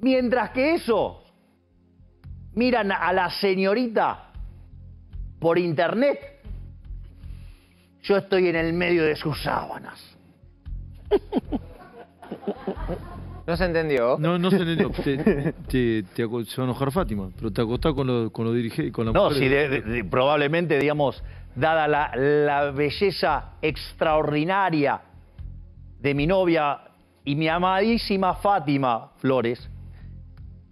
Mientras 0.00 0.50
que 0.50 0.74
eso 0.74 1.22
miran 2.54 2.90
a 2.92 3.12
la 3.12 3.30
señorita 3.30 4.32
por 5.38 5.58
internet, 5.58 6.18
yo 8.02 8.16
estoy 8.16 8.48
en 8.48 8.56
el 8.56 8.72
medio 8.72 9.04
de 9.04 9.16
sus 9.16 9.42
sábanas. 9.42 10.15
No 13.46 13.56
se 13.56 13.64
entendió. 13.64 14.16
No, 14.18 14.38
no 14.40 14.50
se 14.50 14.56
entendió. 14.56 14.90
Te, 14.90 15.52
te, 15.68 16.02
te 16.02 16.24
aco- 16.24 16.44
se 16.44 16.56
va 16.60 16.64
a 16.66 16.70
enojar 16.70 16.90
Fátima, 16.90 17.30
pero 17.36 17.52
te 17.52 17.62
acostás 17.62 17.94
con 17.94 18.04
los 18.06 18.32
con 18.32 18.44
lo 18.44 18.52
dirige, 18.52 18.90
con 18.90 19.06
la 19.06 19.12
No, 19.12 19.24
mujer 19.24 19.38
sí, 19.38 19.46
de- 19.48 19.68
de- 19.68 19.80
de- 19.82 20.04
probablemente, 20.04 20.78
digamos, 20.80 21.22
dada 21.54 21.86
la, 21.86 22.10
la 22.16 22.72
belleza 22.72 23.52
extraordinaria 23.62 25.00
de 26.00 26.12
mi 26.14 26.26
novia 26.26 26.80
y 27.24 27.36
mi 27.36 27.46
amadísima 27.46 28.34
Fátima 28.34 29.12
Flores, 29.18 29.70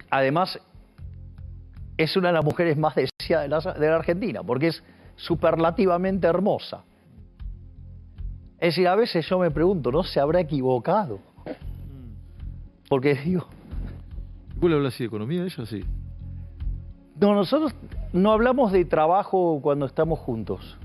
además 0.09 0.59
es 1.97 2.17
una 2.17 2.27
de 2.27 2.33
las 2.33 2.43
mujeres 2.43 2.75
más 2.77 2.93
deseadas 2.95 3.63
de 3.63 3.71
la, 3.71 3.79
de 3.79 3.87
la 3.89 3.95
Argentina, 3.95 4.43
porque 4.43 4.67
es 4.67 4.83
superlativamente 5.15 6.27
hermosa. 6.27 6.83
Es 8.59 8.75
decir, 8.75 8.87
a 8.87 8.95
veces 8.95 9.27
yo 9.27 9.39
me 9.39 9.51
pregunto, 9.51 9.91
¿no 9.91 10.03
se 10.03 10.19
habrá 10.19 10.39
equivocado? 10.39 11.19
Porque 12.87 13.15
digo, 13.15 13.47
¿Vos 14.55 14.69
le 14.69 14.77
hablas 14.77 14.93
así 14.93 15.03
de 15.03 15.07
economía 15.07 15.41
a 15.41 15.45
ella? 15.45 15.65
Sí. 15.65 15.83
No, 17.19 17.35
nosotros 17.35 17.73
no 18.13 18.31
hablamos 18.31 18.71
de 18.71 18.85
trabajo 18.85 19.59
cuando 19.61 19.85
estamos 19.85 20.19
juntos. 20.19 20.77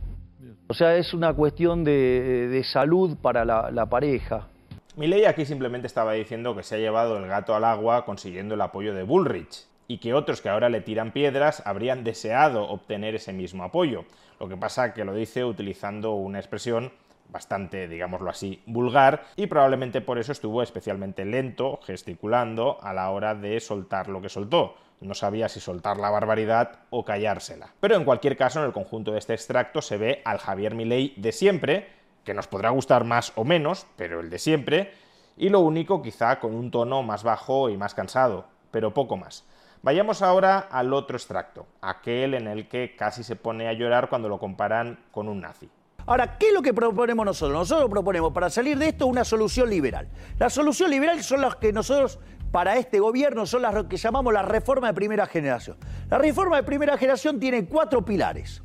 O 0.69 0.75
sea, 0.75 0.97
es 0.97 1.15
una 1.15 1.33
cuestión 1.33 1.85
de, 1.85 2.49
de 2.49 2.65
salud 2.65 3.17
para 3.21 3.45
la, 3.45 3.71
la 3.71 3.87
pareja. 3.87 4.49
Milei 4.97 5.25
aquí 5.25 5.45
simplemente 5.45 5.87
estaba 5.87 6.13
diciendo 6.13 6.55
que 6.55 6.63
se 6.63 6.77
ha 6.77 6.79
llevado 6.79 7.17
el 7.17 7.27
gato 7.27 7.55
al 7.55 7.65
agua 7.65 8.05
consiguiendo 8.05 8.55
el 8.55 8.61
apoyo 8.61 8.93
de 8.93 9.03
Bullrich 9.05 9.67
y 9.87 9.99
que 9.99 10.15
otros 10.15 10.41
que 10.41 10.49
ahora 10.49 10.69
le 10.69 10.81
tiran 10.81 11.13
piedras 11.13 11.63
habrían 11.65 12.05
deseado 12.05 12.69
obtener 12.69 13.15
ese 13.15 13.33
mismo 13.33 13.65
apoyo. 13.65 14.05
Lo 14.39 14.49
que 14.49 14.57
pasa 14.57 14.95
que 14.95 15.05
lo 15.05 15.15
dice 15.15 15.45
utilizando 15.45 16.13
una 16.13 16.39
expresión 16.39 16.93
bastante, 17.31 17.89
digámoslo 17.89 18.31
así, 18.31 18.63
vulgar 18.67 19.25
y 19.37 19.47
probablemente 19.47 20.01
por 20.01 20.19
eso 20.19 20.33
estuvo 20.33 20.63
especialmente 20.63 21.25
lento, 21.25 21.81
gesticulando 21.83 22.79
a 22.83 22.93
la 22.93 23.11
hora 23.11 23.35
de 23.35 23.61
soltar 23.61 24.09
lo 24.09 24.21
que 24.21 24.29
soltó. 24.29 24.75
No 25.01 25.15
sabía 25.15 25.49
si 25.49 25.61
soltar 25.61 25.97
la 25.97 26.11
barbaridad 26.11 26.81
o 26.91 27.05
callársela. 27.05 27.71
Pero 27.81 27.97
en 27.97 28.05
cualquier 28.05 28.37
caso, 28.37 28.61
en 28.61 28.67
el 28.67 28.73
conjunto 28.73 29.13
de 29.13 29.19
este 29.19 29.33
extracto 29.33 29.81
se 29.81 29.97
ve 29.97 30.21
al 30.25 30.39
Javier 30.39 30.75
Milei 30.75 31.15
de 31.17 31.33
siempre, 31.33 31.89
que 32.25 32.35
nos 32.35 32.47
podrá 32.47 32.71
gustar 32.71 33.05
más 33.05 33.33
o 33.37 33.45
menos, 33.45 33.87
pero 33.97 34.21
el 34.21 34.29
de 34.29 34.39
siempre, 34.39 34.93
y 35.39 35.49
lo 35.49 35.61
único 35.61 36.03
quizá 36.03 36.39
con 36.39 36.55
un 36.55 36.71
tono 36.71 37.03
más 37.03 37.23
bajo 37.23 37.71
y 37.71 37.79
más 37.79 37.95
cansado, 37.95 38.45
pero 38.71 38.93
poco 38.93 39.17
más. 39.17 39.47
Vayamos 39.83 40.21
ahora 40.21 40.59
al 40.59 40.93
otro 40.93 41.17
extracto, 41.17 41.67
aquel 41.81 42.35
en 42.35 42.47
el 42.47 42.69
que 42.69 42.95
casi 42.95 43.25
se 43.25 43.37
pone 43.37 43.69
a 43.69 43.73
llorar 43.73 44.11
cuando 44.11 44.29
lo 44.29 44.39
comparan 44.39 44.99
con 45.11 45.27
un 45.27 45.41
nazi. 45.41 45.71
Ahora, 46.07 46.39
¿qué 46.39 46.49
es 46.49 46.55
lo 46.55 46.63
que 46.63 46.75
proponemos 46.75 47.25
nosotros? 47.25 47.59
Nosotros 47.59 47.91
proponemos 47.91 48.33
para 48.33 48.51
salir 48.51 48.79
de 48.79 48.89
esto 48.89 49.07
una 49.07 49.25
solución 49.25 49.71
liberal. 49.71 50.09
La 50.39 50.51
solución 50.51 50.91
liberal 50.91 51.23
son 51.23 51.41
las 51.41 51.57
que 51.57 51.73
nosotros, 51.73 52.19
para 52.51 52.77
este 52.77 53.01
gobierno, 53.01 53.47
son 53.47 53.63
las 53.63 53.85
que 53.85 53.97
llamamos 53.97 54.33
la 54.33 54.43
reforma 54.43 54.89
de 54.89 54.95
primera 54.95 55.27
generación. 55.27 55.77
La 56.09 56.19
reforma 56.19 56.57
de 56.57 56.63
primera 56.63 56.97
generación 56.97 57.39
tiene 57.39 57.67
cuatro 57.67 58.05
pilares. 58.05 58.63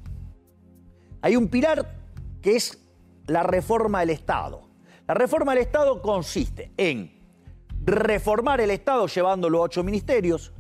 Hay 1.22 1.36
un 1.36 1.48
pilar 1.48 1.86
que 2.42 2.56
es 2.56 2.78
la 3.28 3.44
reforma 3.44 4.02
del 4.02 4.12
Estado. 4.12 4.62
La 5.08 5.14
reforma 5.14 5.54
del 5.54 5.64
Estado 5.64 6.02
consiste 6.02 6.72
en 6.78 7.12
reformar 7.84 8.62
el 8.62 8.72
Estado 8.72 9.08
llevándolo 9.08 9.60
a 9.60 9.62
ocho 9.62 9.84
ministerios, 9.84 10.52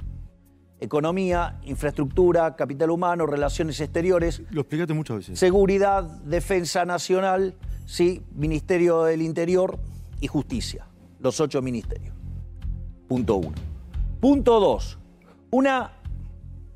economía, 0.79 1.59
infraestructura, 1.63 2.55
capital 2.55 2.89
humano, 2.91 3.25
relaciones 3.25 3.79
exteriores, 3.79 4.41
Lo 4.51 4.61
explicaste 4.61 4.93
muchas 4.93 5.17
veces. 5.17 5.39
Seguridad, 5.39 6.03
Defensa 6.23 6.85
Nacional, 6.85 7.55
sí, 7.85 8.23
Ministerio 8.33 9.03
del 9.03 9.21
Interior 9.21 9.79
y 10.19 10.27
Justicia. 10.27 10.87
Los 11.19 11.39
ocho 11.39 11.61
ministerios. 11.61 12.15
Punto 13.07 13.35
uno. 13.35 13.55
Punto 14.19 14.59
dos. 14.59 14.97
Una 15.51 15.93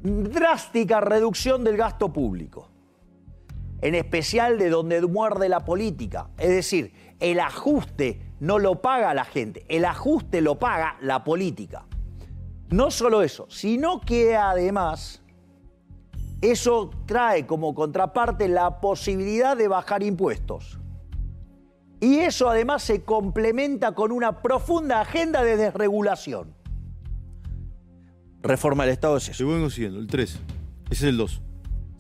drástica 0.02 1.02
reducción 1.02 1.64
del 1.64 1.78
gasto 1.78 2.12
público. 2.12 2.70
En 3.82 3.96
especial 3.96 4.58
de 4.58 4.70
donde 4.70 5.02
muerde 5.02 5.50
la 5.50 5.66
política. 5.66 6.30
Es 6.38 6.50
decir, 6.50 6.94
el 7.20 7.40
ajuste 7.40 8.34
no 8.40 8.60
lo 8.60 8.82
paga 8.82 9.14
la 9.14 9.26
gente, 9.26 9.66
el 9.68 9.86
ajuste 9.86 10.42
lo 10.42 10.58
paga 10.58 10.98
la 11.02 11.24
política. 11.24 11.86
No 12.70 12.92
solo 12.92 13.22
eso, 13.22 13.48
sino 13.50 14.00
que 14.02 14.36
además 14.36 15.22
eso 16.42 16.92
trae 17.06 17.46
como 17.46 17.74
contraparte 17.74 18.48
la 18.48 18.80
posibilidad 18.80 19.58
de 19.58 19.68
bajar 19.68 20.04
impuestos. 20.04 20.80
Y 22.00 22.20
eso 22.20 22.50
además 22.50 22.84
se 22.84 23.04
complementa 23.04 23.94
con 23.94 24.12
una 24.12 24.42
profunda 24.42 25.02
agenda 25.02 25.44
de 25.44 25.58
desregulación. 25.58 26.54
Reforma 28.42 28.86
del 28.86 28.94
Estado 28.94 29.18
es 29.18 29.28
eso. 29.28 29.44
Yo 29.44 29.54
vengo 29.54 29.70
siguiendo, 29.70 30.00
el 30.00 30.08
3. 30.08 30.30
Ese 30.30 30.40
es 30.92 31.04
el 31.04 31.18
2. 31.18 31.42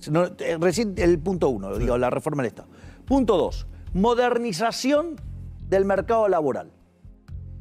No, 0.09 0.25
eh, 0.25 0.57
recién 0.59 0.93
el 0.97 1.19
punto 1.19 1.49
uno, 1.49 1.77
digo, 1.77 1.97
la 1.97 2.09
reforma 2.09 2.43
del 2.43 2.51
Estado. 2.51 2.69
Punto 3.05 3.37
dos, 3.37 3.67
modernización 3.93 5.15
del 5.67 5.83
mercado 5.83 6.29
laboral. 6.29 6.71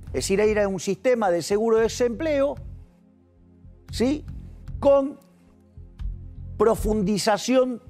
Es 0.08 0.12
decir, 0.12 0.38
ir 0.40 0.60
a 0.60 0.68
un 0.68 0.78
sistema 0.78 1.30
de 1.30 1.42
seguro 1.42 1.78
de 1.78 1.84
desempleo, 1.84 2.54
¿sí? 3.90 4.24
Con 4.80 5.18
profundización 6.56 7.82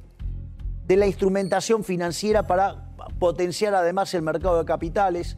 de 0.86 0.96
la 0.96 1.06
instrumentación 1.06 1.84
financiera 1.84 2.46
para 2.46 2.94
potenciar 3.18 3.74
además 3.74 4.12
el 4.14 4.22
mercado 4.22 4.58
de 4.58 4.64
capitales 4.64 5.36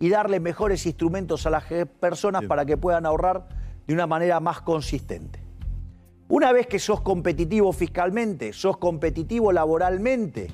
y 0.00 0.08
darle 0.08 0.40
mejores 0.40 0.86
instrumentos 0.86 1.46
a 1.46 1.50
las 1.50 1.64
personas 2.00 2.44
para 2.44 2.64
que 2.64 2.76
puedan 2.76 3.06
ahorrar 3.06 3.48
de 3.86 3.94
una 3.94 4.06
manera 4.06 4.38
más 4.40 4.60
consistente. 4.60 5.40
Una 6.28 6.52
vez 6.52 6.66
que 6.66 6.78
sos 6.78 7.00
competitivo 7.00 7.72
fiscalmente, 7.72 8.52
sos 8.52 8.76
competitivo 8.76 9.50
laboralmente, 9.50 10.48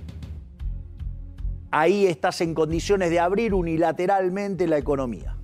ahí 1.71 2.07
estás 2.07 2.41
en 2.41 2.55
condiciones 2.55 3.11
de 3.11 3.19
abrir 3.19 3.53
unilateralmente 3.53 4.67
la 4.69 4.79
economía. 4.79 5.37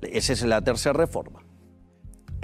Esa 0.00 0.32
es 0.32 0.42
la 0.42 0.62
tercera 0.62 0.92
reforma. 0.92 1.43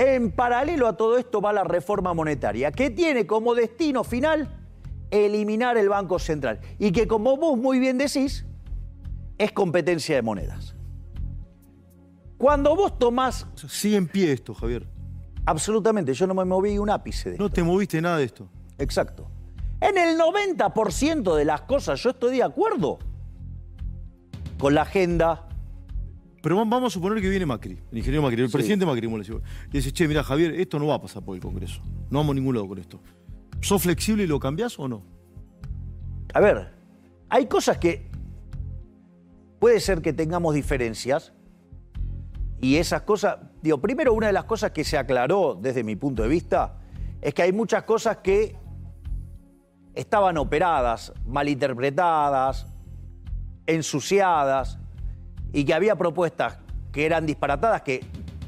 En 0.01 0.31
paralelo 0.31 0.89
a 0.89 0.97
todo 0.97 1.19
esto 1.19 1.43
va 1.43 1.53
la 1.53 1.63
reforma 1.63 2.15
monetaria, 2.15 2.73
que 2.73 2.89
tiene 2.89 3.27
como 3.27 3.55
destino 3.55 4.03
final 4.03 4.49
eliminar 5.11 5.77
el 5.77 5.91
Banco 5.91 6.19
Central 6.19 6.59
y 6.79 6.91
que 6.91 7.07
como 7.07 7.37
vos 7.37 7.59
muy 7.59 7.79
bien 7.79 7.99
decís, 7.99 8.47
es 9.37 9.53
competencia 9.53 10.17
de 10.17 10.23
monedas. 10.23 10.75
Cuando 12.39 12.75
vos 12.75 12.99
tomás... 12.99 13.47
Sigue 13.69 13.97
en 13.97 14.09
pie 14.09 14.33
esto, 14.33 14.55
Javier. 14.55 14.89
Absolutamente, 15.45 16.15
yo 16.15 16.27
no 16.27 16.33
me 16.33 16.47
moví 16.47 16.79
un 16.79 16.89
ápice 16.89 17.33
de 17.33 17.37
No 17.37 17.51
te 17.51 17.63
moviste 17.63 18.01
nada 18.01 18.17
de 18.17 18.25
esto. 18.25 18.49
Exacto. 18.79 19.31
En 19.83 19.99
el 19.99 20.19
90% 20.19 21.35
de 21.35 21.45
las 21.45 21.61
cosas 21.63 22.03
yo 22.03 22.09
estoy 22.09 22.39
de 22.39 22.43
acuerdo 22.43 23.01
con 24.59 24.75
la 24.75 24.81
agenda. 24.81 25.47
Pero 26.43 26.57
vam- 26.57 26.71
vamos 26.71 26.93
a 26.93 26.95
suponer 26.95 27.21
que 27.23 27.29
viene 27.29 27.45
Macri, 27.45 27.79
el 27.93 27.99
ingeniero 27.99 28.23
Macri, 28.23 28.41
el 28.43 28.49
Sí. 28.49 28.53
presidente 28.53 28.87
Macri, 28.87 29.07
como 29.07 29.19
le 29.19 29.25
digo. 29.25 29.41
Dice, 29.71 29.93
che, 29.93 30.09
mira, 30.09 30.23
Javier, 30.25 30.55
esto 30.55 30.79
no 30.79 30.87
va 30.87 30.95
a 30.95 31.01
pasar 31.01 31.23
por 31.23 31.35
el 31.37 31.43
Congreso. 31.43 31.83
No 32.11 32.19
vamos 32.21 32.33
a 32.33 32.35
ningún 32.37 32.55
lado 32.55 32.67
con 32.69 32.79
esto. 32.79 33.01
¿Sos 33.61 33.83
flexible 33.83 34.25
y 34.25 34.27
lo 34.27 34.41
cambiás 34.41 34.79
o 34.79 34.89
no? 34.89 35.03
A 36.33 36.41
ver, 36.41 36.73
hay 37.29 37.47
cosas 37.47 37.77
que 37.79 38.09
puede 39.59 39.81
ser 39.81 40.01
que 40.01 40.13
tengamos 40.15 40.55
diferencias 40.55 41.35
y 42.63 42.77
esas 42.77 43.03
cosas, 43.03 43.37
digo, 43.61 43.79
primero 43.79 44.15
una 44.15 44.29
de 44.29 44.33
las 44.33 44.45
cosas 44.45 44.71
que 44.71 44.85
se 44.85 44.97
aclaró 44.97 45.59
desde 45.61 45.85
mi 45.85 45.97
punto 45.97 46.23
de 46.23 46.29
vista 46.31 46.79
es 47.21 47.35
que 47.35 47.43
hay 47.43 47.53
muchas 47.53 47.83
cosas 47.83 48.19
que 48.19 48.57
estaban 49.95 50.39
operadas, 50.39 51.13
malinterpretadas, 51.27 52.67
ensuciadas 53.67 54.79
y 55.53 55.65
que 55.65 55.75
había 55.75 55.97
propuestas 55.97 56.59
que 56.93 57.07
eran 57.07 57.27
disparatadas 57.27 57.83
que 57.83 58.05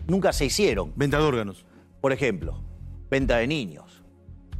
nunca 0.06 0.32
se 0.32 0.46
hicieron. 0.46 0.92
Venta 0.96 1.18
de 1.18 1.24
órganos. 1.24 1.64
Por 2.00 2.12
ejemplo, 2.12 2.62
venta 3.10 3.36
de 3.38 3.46
niños. 3.46 4.02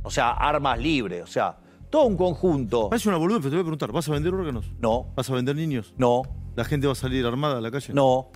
O 0.03 0.11
sea, 0.11 0.31
armas 0.33 0.79
libres, 0.81 1.23
o 1.23 1.27
sea, 1.27 1.59
todo 1.91 2.05
un 2.05 2.17
conjunto. 2.17 2.89
Parece 2.91 3.09
una 3.09 3.19
boludez, 3.19 3.41
pero 3.41 3.51
te 3.51 3.57
voy 3.57 3.61
a 3.61 3.65
preguntar, 3.65 3.93
¿vas 3.93 4.09
a 4.09 4.13
vender 4.13 4.33
órganos? 4.35 4.73
No. 4.81 5.13
¿Vas 5.17 5.29
a 5.31 5.35
vender 5.35 5.55
niños? 5.57 5.95
No. 5.97 6.23
¿La 6.57 6.65
gente 6.65 6.87
va 6.87 6.93
a 6.93 6.97
salir 6.97 7.25
armada 7.27 7.59
a 7.59 7.61
la 7.61 7.71
calle? 7.71 7.93
No. 7.95 8.31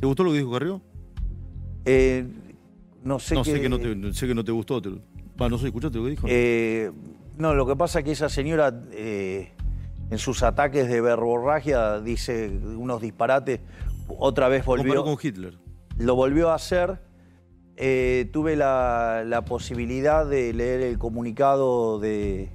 ¿Te 0.00 0.06
gustó 0.06 0.24
lo 0.24 0.30
que 0.32 0.38
dijo 0.38 0.52
Carrió? 0.52 0.80
Eh, 1.84 2.26
no 3.02 3.18
sé 3.18 3.34
no, 3.34 3.42
qué- 3.42 3.52
sé, 3.52 3.60
que 3.60 3.68
no 3.68 3.78
te, 3.78 4.12
sé 4.14 4.26
que 4.26 4.34
no 4.34 4.44
te 4.44 4.52
gustó. 4.52 4.80
te- 4.80 4.90
Va, 5.40 5.48
no 5.48 5.58
sé, 5.58 5.66
¿escuchaste 5.66 5.98
lo 5.98 6.04
que 6.04 6.10
dijo? 6.10 6.26
Eh, 6.30 6.90
no, 7.38 7.54
lo 7.54 7.66
que 7.66 7.76
pasa 7.76 7.98
es 7.98 8.04
que 8.04 8.12
esa 8.12 8.28
señora 8.28 8.72
eh, 8.92 9.52
en 10.10 10.18
sus 10.18 10.42
ataques 10.42 10.88
de 10.88 11.00
verborragia 11.00 12.00
dice 12.00 12.48
unos 12.76 13.00
disparates. 13.00 13.60
Otra 14.08 14.48
vez 14.48 14.64
volvió. 14.64 14.94
Comparó 14.94 15.04
con 15.04 15.18
Hitler. 15.22 15.58
Lo 15.98 16.14
volvió 16.14 16.50
a 16.50 16.54
hacer. 16.54 17.00
Eh, 17.76 18.28
tuve 18.32 18.54
la, 18.56 19.24
la 19.26 19.44
posibilidad 19.44 20.26
de 20.26 20.52
leer 20.52 20.80
el 20.82 20.98
comunicado 20.98 21.98
de, 21.98 22.50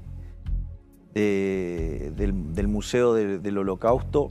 de- 1.14 2.14
del, 2.16 2.54
del 2.54 2.68
Museo 2.68 3.14
de- 3.14 3.40
del 3.40 3.58
Holocausto. 3.58 4.30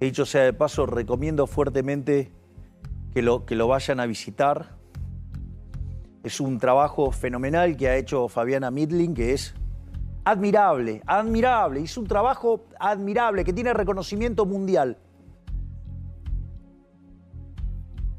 He 0.00 0.06
dicho 0.06 0.26
sea 0.26 0.42
de 0.42 0.52
paso, 0.52 0.86
recomiendo 0.86 1.46
fuertemente 1.46 2.32
que 3.12 3.22
lo, 3.22 3.46
que 3.46 3.54
lo 3.54 3.68
vayan 3.68 4.00
a 4.00 4.06
visitar. 4.06 4.76
Es 6.24 6.40
un 6.40 6.58
trabajo 6.58 7.12
fenomenal 7.12 7.76
que 7.76 7.88
ha 7.88 7.96
hecho 7.96 8.28
Fabiana 8.28 8.70
Midling, 8.70 9.14
que 9.14 9.32
es 9.34 9.54
admirable, 10.24 11.02
admirable. 11.06 11.80
Hizo 11.80 12.00
un 12.00 12.06
trabajo 12.06 12.66
admirable 12.78 13.44
que 13.44 13.52
tiene 13.52 13.72
reconocimiento 13.72 14.46
mundial. 14.46 14.98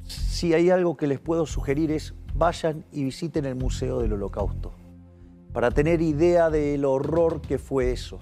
Si 0.04 0.54
hay 0.54 0.70
algo 0.70 0.96
que 0.98 1.08
les 1.08 1.20
puedo 1.20 1.46
sugerir 1.46 1.91
es 1.91 2.13
vayan 2.36 2.86
y 2.91 3.04
visiten 3.04 3.46
el 3.46 3.56
Museo 3.56 4.02
del 4.02 4.13
Holocausto 4.13 4.74
para 5.54 5.72
tener 5.72 6.02
idea 6.02 6.50
del 6.50 6.84
horror 6.84 7.41
que 7.41 7.58
fue 7.58 7.91
eso. 7.91 8.20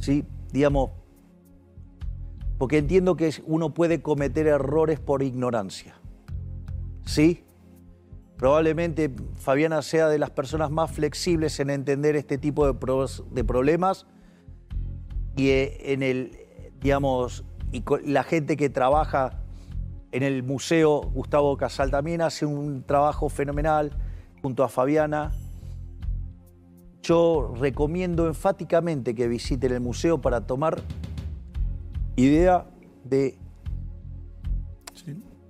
Sí, 0.00 0.26
digamos, 0.52 0.90
porque 2.58 2.78
entiendo 2.78 3.16
que 3.16 3.32
uno 3.46 3.72
puede 3.72 4.02
cometer 4.02 4.48
errores 4.48 4.98
por 4.98 5.22
ignorancia. 5.22 5.94
¿Sí? 7.04 7.44
Probablemente 8.44 9.10
Fabiana 9.36 9.80
sea 9.80 10.10
de 10.10 10.18
las 10.18 10.28
personas 10.28 10.70
más 10.70 10.90
flexibles 10.90 11.58
en 11.60 11.70
entender 11.70 12.14
este 12.14 12.36
tipo 12.36 12.70
de, 12.70 12.74
de 13.30 13.42
problemas 13.42 14.04
y 15.34 15.48
eh, 15.48 15.94
en 15.94 16.02
el, 16.02 16.36
digamos, 16.78 17.42
y 17.72 17.82
la 18.04 18.22
gente 18.22 18.58
que 18.58 18.68
trabaja 18.68 19.40
en 20.12 20.22
el 20.22 20.42
museo, 20.42 21.00
Gustavo 21.14 21.56
Casal 21.56 21.90
también 21.90 22.20
hace 22.20 22.44
un 22.44 22.82
trabajo 22.82 23.30
fenomenal 23.30 23.92
junto 24.42 24.62
a 24.62 24.68
Fabiana. 24.68 25.32
Yo 27.02 27.54
recomiendo 27.58 28.26
enfáticamente 28.26 29.14
que 29.14 29.26
visiten 29.26 29.72
el 29.72 29.80
museo 29.80 30.20
para 30.20 30.42
tomar 30.42 30.82
idea 32.14 32.66
de 33.04 33.38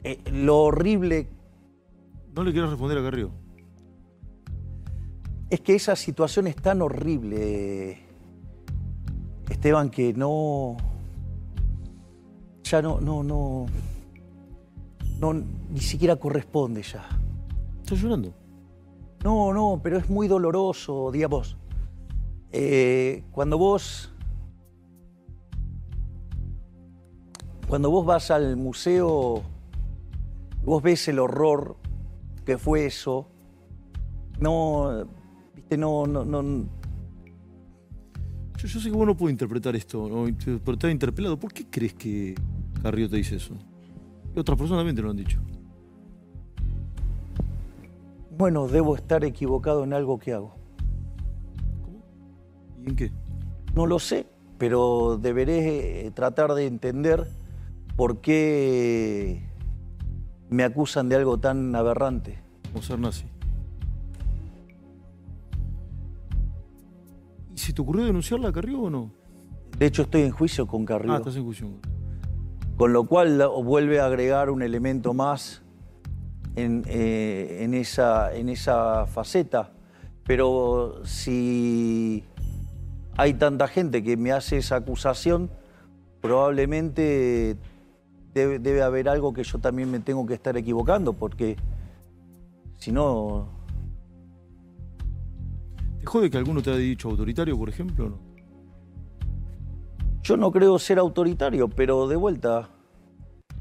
eh, 0.05 0.21
lo 0.31 0.59
horrible 0.61 1.35
No 2.35 2.43
le 2.43 2.51
quiero 2.51 2.69
responder 2.69 2.99
a 2.99 3.03
Carrió. 3.03 3.31
Es 5.51 5.61
que 5.61 5.77
esa 5.77 5.95
situación 5.95 6.49
es 6.49 6.57
tan 6.57 6.83
horrible, 6.83 8.01
Esteban, 9.49 9.91
que 9.91 10.13
no. 10.13 10.77
Ya 12.65 12.83
no, 12.83 13.01
no, 13.01 13.23
no. 13.23 13.67
No, 15.21 15.33
ni 15.33 15.81
siquiera 15.81 16.17
corresponde 16.17 16.83
ya. 16.83 17.07
¿Estás 17.83 18.01
llorando? 18.01 18.35
No, 19.23 19.53
no, 19.53 19.81
pero 19.81 19.99
es 19.99 20.11
muy 20.11 20.27
doloroso, 20.27 21.13
digamos. 21.13 21.57
Eh, 22.51 23.23
cuando 23.31 23.59
vos. 23.59 24.11
Cuando 27.69 27.91
vos 27.91 28.05
vas 28.05 28.33
al 28.33 28.57
museo, 28.57 29.43
vos 30.65 30.83
ves 30.83 31.07
el 31.09 31.21
horror 31.21 31.77
que 32.45 32.59
fue 32.59 32.87
eso. 32.87 33.29
No. 34.39 35.07
Viste, 35.55 35.77
no, 35.77 36.07
no, 36.07 36.25
no. 36.25 36.69
Yo, 38.57 38.69
yo 38.69 38.81
sé 38.81 38.91
que 38.91 38.97
vos 38.97 39.07
no 39.07 39.17
puedo 39.17 39.31
interpretar 39.31 39.75
esto, 39.77 40.09
¿no? 40.09 40.27
pero 40.45 40.73
estás 40.73 40.91
interpelado. 40.91 41.39
¿Por 41.39 41.53
qué 41.53 41.67
crees 41.69 41.95
que 41.95 42.35
Carrió 42.83 43.09
te 43.09 43.17
dice 43.17 43.37
eso? 43.37 43.55
Y 44.35 44.39
otras 44.39 44.59
personas 44.59 44.81
también 44.81 44.97
te 44.97 45.03
lo 45.03 45.11
han 45.11 45.17
dicho. 45.17 45.41
Bueno, 48.37 48.67
debo 48.67 48.97
estar 48.97 49.25
equivocado 49.25 49.85
en 49.85 49.93
algo 49.93 50.19
que 50.19 50.33
hago. 50.33 50.55
¿Y 52.85 52.91
en 52.91 52.97
qué? 52.97 53.13
No 53.75 53.87
lo 53.87 53.99
sé, 54.01 54.27
pero 54.59 55.19
deberé 55.21 56.07
eh, 56.07 56.11
tratar 56.11 56.55
de 56.55 56.67
entender 56.67 57.29
por 57.97 58.21
qué 58.21 59.43
me 60.51 60.65
acusan 60.65 61.09
de 61.09 61.17
algo 61.17 61.39
tan 61.39 61.75
aberrante. 61.75 62.39
Como 62.73 62.83
ser 62.83 62.99
nazi. 62.99 63.25
¿Y 67.55 67.59
se 67.59 67.73
te 67.73 67.83
ocurrió 67.83 68.05
denunciarla 68.05 68.49
a 68.49 68.53
Carrió 68.53 68.83
o 68.83 68.91
no? 68.91 69.13
De 69.79 69.87
hecho, 69.87 70.03
estoy 70.03 70.23
en 70.23 70.31
juicio 70.31 70.67
con 70.67 70.85
Carrillo. 70.85 71.15
Ah, 71.15 71.19
estás 71.19 71.37
en 71.37 71.45
juicio. 71.45 71.69
Con 72.77 72.93
lo 72.93 73.05
cual 73.05 73.43
vuelve 73.65 74.01
a 74.01 74.07
agregar 74.07 74.51
un 74.51 74.63
elemento 74.63 75.15
más 75.15 75.63
en, 76.57 76.83
eh, 76.87 77.59
en 77.63 77.75
esa, 77.75 78.35
en 78.35 78.49
esa 78.49 79.07
faceta. 79.07 79.73
Pero 80.25 81.05
si 81.05 82.25
hay 83.17 83.35
tanta 83.35 83.69
gente 83.69 84.03
que 84.03 84.17
me 84.17 84.33
hace 84.33 84.57
esa 84.59 84.77
acusación, 84.77 85.51
probablemente 86.21 87.59
debe, 88.35 88.59
debe 88.59 88.83
haber 88.83 89.09
algo 89.09 89.33
que 89.33 89.45
yo 89.45 89.59
también 89.59 89.91
me 89.91 90.01
tengo 90.01 90.27
que 90.27 90.35
estar 90.35 90.57
equivocando, 90.57 91.13
porque 91.13 91.57
si 92.79 92.93
no, 92.93 93.49
¿Te 96.01 96.07
jode 96.07 96.31
que 96.31 96.37
alguno 96.37 96.61
te 96.61 96.69
haya 96.69 96.81
dicho 96.81 97.09
autoritario, 97.09 97.57
por 97.57 97.71
ejemplo? 97.71 98.11
no? 98.11 98.35
yo 100.25 100.39
no 100.39 100.51
creo 100.51 100.79
ser 100.79 100.99
autoritario, 100.99 101.69
pero 101.69 102.09
de 102.09 102.17
vuelta, 102.17 102.71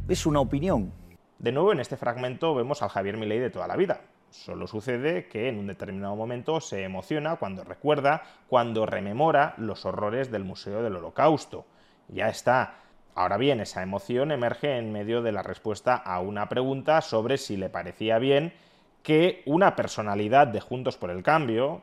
es 0.07 0.25
una 0.25 0.39
opinión. 0.39 0.93
De 1.37 1.51
nuevo, 1.51 1.73
en 1.73 1.81
este 1.81 1.97
fragmento 1.97 2.55
vemos 2.55 2.81
al 2.81 2.89
Javier 2.89 3.17
Milei 3.17 3.39
de 3.39 3.49
toda 3.49 3.67
la 3.67 3.75
vida. 3.75 3.99
Solo 4.29 4.65
sucede 4.65 5.27
que 5.27 5.49
en 5.49 5.59
un 5.59 5.67
determinado 5.67 6.15
momento 6.15 6.61
se 6.61 6.83
emociona 6.83 7.35
cuando 7.35 7.65
recuerda, 7.65 8.23
cuando 8.47 8.85
rememora 8.85 9.55
los 9.57 9.85
horrores 9.85 10.31
del 10.31 10.45
Museo 10.45 10.81
del 10.81 10.95
Holocausto. 10.95 11.65
Ya 12.07 12.29
está. 12.29 12.82
Ahora 13.15 13.37
bien, 13.37 13.59
esa 13.59 13.83
emoción 13.83 14.31
emerge 14.31 14.77
en 14.77 14.91
medio 14.91 15.21
de 15.21 15.31
la 15.31 15.43
respuesta 15.43 15.95
a 15.95 16.19
una 16.19 16.49
pregunta 16.49 17.01
sobre 17.01 17.37
si 17.37 17.57
le 17.57 17.69
parecía 17.69 18.17
bien 18.17 18.53
que 19.03 19.43
una 19.45 19.75
personalidad 19.75 20.47
de 20.47 20.61
Juntos 20.61 20.97
por 20.97 21.11
el 21.11 21.21
Cambio, 21.21 21.81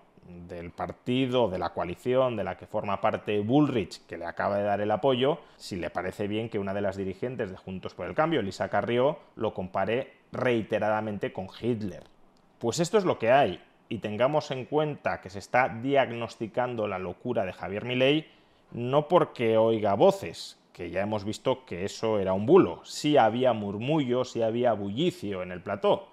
del 0.48 0.70
partido, 0.70 1.48
de 1.48 1.58
la 1.58 1.70
coalición 1.70 2.36
de 2.36 2.44
la 2.44 2.56
que 2.56 2.66
forma 2.66 3.00
parte 3.00 3.40
Bullrich, 3.40 4.06
que 4.06 4.18
le 4.18 4.26
acaba 4.26 4.56
de 4.56 4.64
dar 4.64 4.80
el 4.80 4.90
apoyo, 4.90 5.38
si 5.56 5.76
le 5.76 5.90
parece 5.90 6.26
bien 6.26 6.48
que 6.48 6.58
una 6.58 6.74
de 6.74 6.80
las 6.80 6.96
dirigentes 6.96 7.50
de 7.50 7.56
Juntos 7.56 7.94
por 7.94 8.06
el 8.06 8.14
Cambio, 8.14 8.42
Lisa 8.42 8.68
Carrió, 8.68 9.18
lo 9.36 9.54
compare 9.54 10.12
reiteradamente 10.32 11.32
con 11.32 11.48
Hitler. 11.60 12.04
Pues 12.58 12.80
esto 12.80 12.98
es 12.98 13.04
lo 13.04 13.18
que 13.18 13.30
hay, 13.30 13.62
y 13.88 13.98
tengamos 13.98 14.50
en 14.50 14.64
cuenta 14.64 15.20
que 15.20 15.30
se 15.30 15.38
está 15.38 15.68
diagnosticando 15.68 16.86
la 16.88 16.98
locura 16.98 17.44
de 17.44 17.52
Javier 17.52 17.84
Milei 17.84 18.26
no 18.72 19.08
porque 19.08 19.56
oiga 19.56 19.94
voces, 19.94 20.59
que 20.72 20.90
ya 20.90 21.02
hemos 21.02 21.24
visto 21.24 21.64
que 21.64 21.84
eso 21.84 22.18
era 22.18 22.32
un 22.32 22.46
bulo, 22.46 22.80
sí 22.84 23.16
había 23.16 23.52
murmullo, 23.52 24.24
sí 24.24 24.42
había 24.42 24.72
bullicio 24.72 25.42
en 25.42 25.52
el 25.52 25.62
plató. 25.62 26.08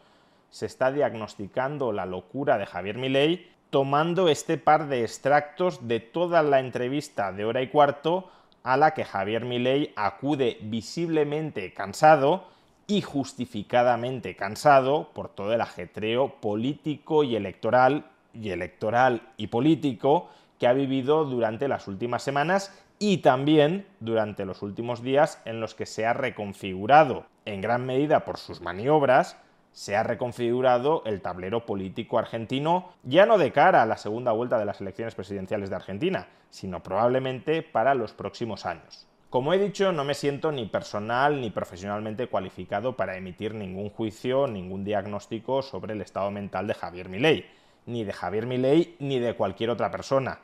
Se 0.50 0.66
está 0.66 0.92
diagnosticando 0.92 1.92
la 1.92 2.06
locura 2.06 2.58
de 2.58 2.66
Javier 2.66 2.98
Milei 2.98 3.48
tomando 3.70 4.30
este 4.30 4.58
par 4.58 4.88
de 4.88 5.02
extractos 5.02 5.88
de 5.88 6.00
toda 6.00 6.42
la 6.42 6.60
entrevista 6.60 7.32
de 7.32 7.46
hora 7.46 7.62
y 7.62 7.68
cuarto 7.68 8.30
a 8.64 8.78
la 8.78 8.94
que 8.94 9.06
Javier 9.06 9.46
Milei 9.46 9.94
acude 9.96 10.58
visiblemente 10.62 11.74
cansado 11.74 12.46
y 12.88 13.02
justificadamente 13.02 14.36
cansado 14.36 15.10
por 15.14 15.30
todo 15.30 15.54
el 15.54 15.62
ajetreo 15.62 16.36
político 16.40 17.24
y 17.24 17.36
electoral 17.36 18.06
y 18.34 18.50
electoral 18.50 19.22
y 19.36 19.48
político 19.48 20.30
que 20.60 20.68
ha 20.68 20.74
vivido 20.74 21.26
durante 21.26 21.68
las 21.68 21.88
últimas 21.88 22.24
semanas 22.24 22.74
y 23.00 23.18
también 23.18 23.88
durante 24.00 24.46
los 24.46 24.62
últimos 24.62 25.02
días 25.02 25.42
en 25.46 25.60
los 25.60 25.76
que 25.76 25.86
se 25.86 26.06
ha 26.06 26.14
reconfigurado 26.14 27.26
en 27.46 27.62
gran 27.62 27.86
medida 27.86 28.26
por 28.26 28.38
sus 28.38 28.62
maniobras 28.62 29.38
se 29.78 29.96
ha 29.96 30.02
reconfigurado 30.02 31.04
el 31.06 31.22
tablero 31.22 31.68
político 31.68 32.18
argentino, 32.18 32.94
ya 33.04 33.28
no 33.28 33.38
de 33.38 33.52
cara 33.52 33.84
a 33.84 33.86
la 33.86 33.98
segunda 33.98 34.32
vuelta 34.32 34.58
de 34.58 34.66
las 34.66 34.82
elecciones 34.82 35.14
presidenciales 35.14 35.70
de 35.70 35.76
Argentina, 35.76 36.28
sino 36.50 36.82
probablemente 36.82 37.62
para 37.62 37.94
los 37.94 38.12
próximos 38.12 38.66
años. 38.66 39.06
Como 39.30 39.54
he 39.54 39.60
dicho, 39.60 39.92
no 39.92 40.04
me 40.04 40.16
siento 40.16 40.52
ni 40.52 40.66
personal 40.66 41.40
ni 41.42 41.52
profesionalmente 41.52 42.26
cualificado 42.26 42.98
para 42.98 43.18
emitir 43.18 43.54
ningún 43.54 43.92
juicio, 43.92 44.48
ningún 44.48 44.84
diagnóstico 44.84 45.62
sobre 45.62 45.94
el 45.94 46.02
estado 46.02 46.32
mental 46.32 46.66
de 46.66 46.74
Javier 46.74 47.08
Milei, 47.08 47.46
ni 47.86 48.04
de 48.04 48.14
Javier 48.14 48.48
Milei 48.48 48.96
ni 48.98 49.20
de 49.20 49.36
cualquier 49.36 49.70
otra 49.70 49.92
persona. 49.92 50.40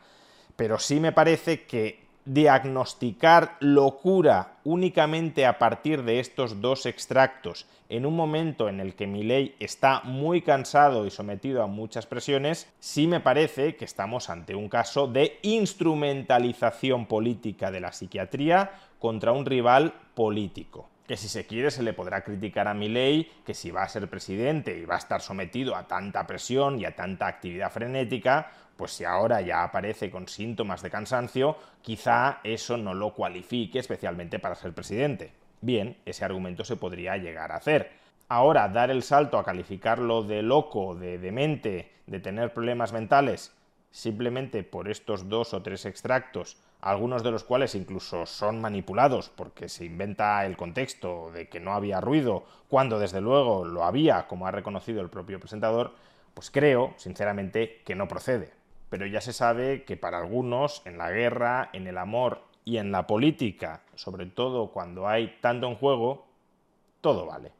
Pero 0.55 0.77
sí 0.77 0.99
me 0.99 1.11
parece 1.11 1.63
que 1.65 2.02
diagnosticar 2.25 3.57
locura 3.59 4.57
únicamente 4.63 5.45
a 5.45 5.59
partir 5.59 6.03
de 6.03 6.19
estos 6.19 6.61
dos 6.61 6.85
extractos 6.85 7.67
en 7.89 8.05
un 8.05 8.15
momento 8.15 8.69
en 8.69 8.79
el 8.79 8.95
que 8.95 9.07
Milei 9.07 9.55
está 9.59 10.01
muy 10.03 10.41
cansado 10.41 11.05
y 11.05 11.11
sometido 11.11 11.61
a 11.61 11.67
muchas 11.67 12.05
presiones, 12.05 12.67
sí 12.79 13.07
me 13.07 13.19
parece 13.19 13.75
que 13.75 13.85
estamos 13.85 14.29
ante 14.29 14.55
un 14.55 14.69
caso 14.69 15.07
de 15.07 15.37
instrumentalización 15.43 17.05
política 17.05 17.71
de 17.71 17.81
la 17.81 17.91
psiquiatría 17.91 18.71
contra 18.99 19.31
un 19.31 19.45
rival 19.45 19.93
político 20.15 20.89
que 21.07 21.17
si 21.17 21.27
se 21.27 21.45
quiere 21.45 21.71
se 21.71 21.83
le 21.83 21.93
podrá 21.93 22.21
criticar 22.21 22.67
a 22.67 22.73
Milei 22.73 23.29
que 23.45 23.53
si 23.53 23.71
va 23.71 23.83
a 23.83 23.89
ser 23.89 24.09
presidente 24.09 24.77
y 24.77 24.85
va 24.85 24.95
a 24.95 24.99
estar 24.99 25.21
sometido 25.21 25.75
a 25.75 25.87
tanta 25.87 26.25
presión 26.25 26.79
y 26.79 26.85
a 26.85 26.95
tanta 26.95 27.27
actividad 27.27 27.71
frenética, 27.71 28.51
pues 28.77 28.91
si 28.91 29.05
ahora 29.05 29.41
ya 29.41 29.63
aparece 29.63 30.09
con 30.09 30.27
síntomas 30.27 30.81
de 30.81 30.89
cansancio, 30.89 31.57
quizá 31.81 32.39
eso 32.43 32.77
no 32.77 32.93
lo 32.93 33.13
cualifique 33.13 33.79
especialmente 33.79 34.39
para 34.39 34.55
ser 34.55 34.73
presidente. 34.73 35.31
Bien, 35.61 35.97
ese 36.05 36.25
argumento 36.25 36.65
se 36.65 36.75
podría 36.75 37.17
llegar 37.17 37.51
a 37.51 37.57
hacer. 37.57 37.91
Ahora, 38.29 38.67
dar 38.67 38.89
el 38.89 39.03
salto 39.03 39.37
a 39.37 39.45
calificarlo 39.45 40.23
de 40.23 40.41
loco, 40.41 40.95
de 40.95 41.17
demente, 41.19 41.91
de 42.07 42.19
tener 42.19 42.53
problemas 42.53 42.91
mentales, 42.91 43.55
simplemente 43.93 44.63
por 44.63 44.89
estos 44.89 45.29
dos 45.29 45.53
o 45.53 45.61
tres 45.61 45.85
extractos, 45.85 46.57
algunos 46.81 47.23
de 47.23 47.29
los 47.29 47.43
cuales 47.43 47.75
incluso 47.75 48.25
son 48.25 48.59
manipulados 48.59 49.29
porque 49.29 49.69
se 49.69 49.85
inventa 49.85 50.43
el 50.45 50.57
contexto 50.57 51.31
de 51.31 51.47
que 51.47 51.59
no 51.59 51.73
había 51.73 52.01
ruido, 52.01 52.43
cuando 52.67 52.97
desde 52.97 53.21
luego 53.21 53.63
lo 53.63 53.83
había, 53.85 54.27
como 54.27 54.47
ha 54.47 54.51
reconocido 54.51 54.99
el 55.01 55.11
propio 55.11 55.39
presentador, 55.39 55.93
pues 56.33 56.49
creo, 56.49 56.95
sinceramente, 56.97 57.83
que 57.85 57.93
no 57.93 58.07
procede. 58.07 58.51
Pero 58.89 59.05
ya 59.05 59.21
se 59.21 59.31
sabe 59.31 59.83
que 59.83 59.95
para 59.95 60.17
algunos, 60.17 60.81
en 60.85 60.97
la 60.97 61.11
guerra, 61.11 61.69
en 61.71 61.85
el 61.85 61.99
amor 61.99 62.41
y 62.65 62.77
en 62.77 62.91
la 62.91 63.05
política, 63.05 63.83
sobre 63.93 64.25
todo 64.25 64.71
cuando 64.71 65.07
hay 65.07 65.37
tanto 65.39 65.67
en 65.67 65.75
juego, 65.75 66.25
todo 66.99 67.27
vale. 67.27 67.51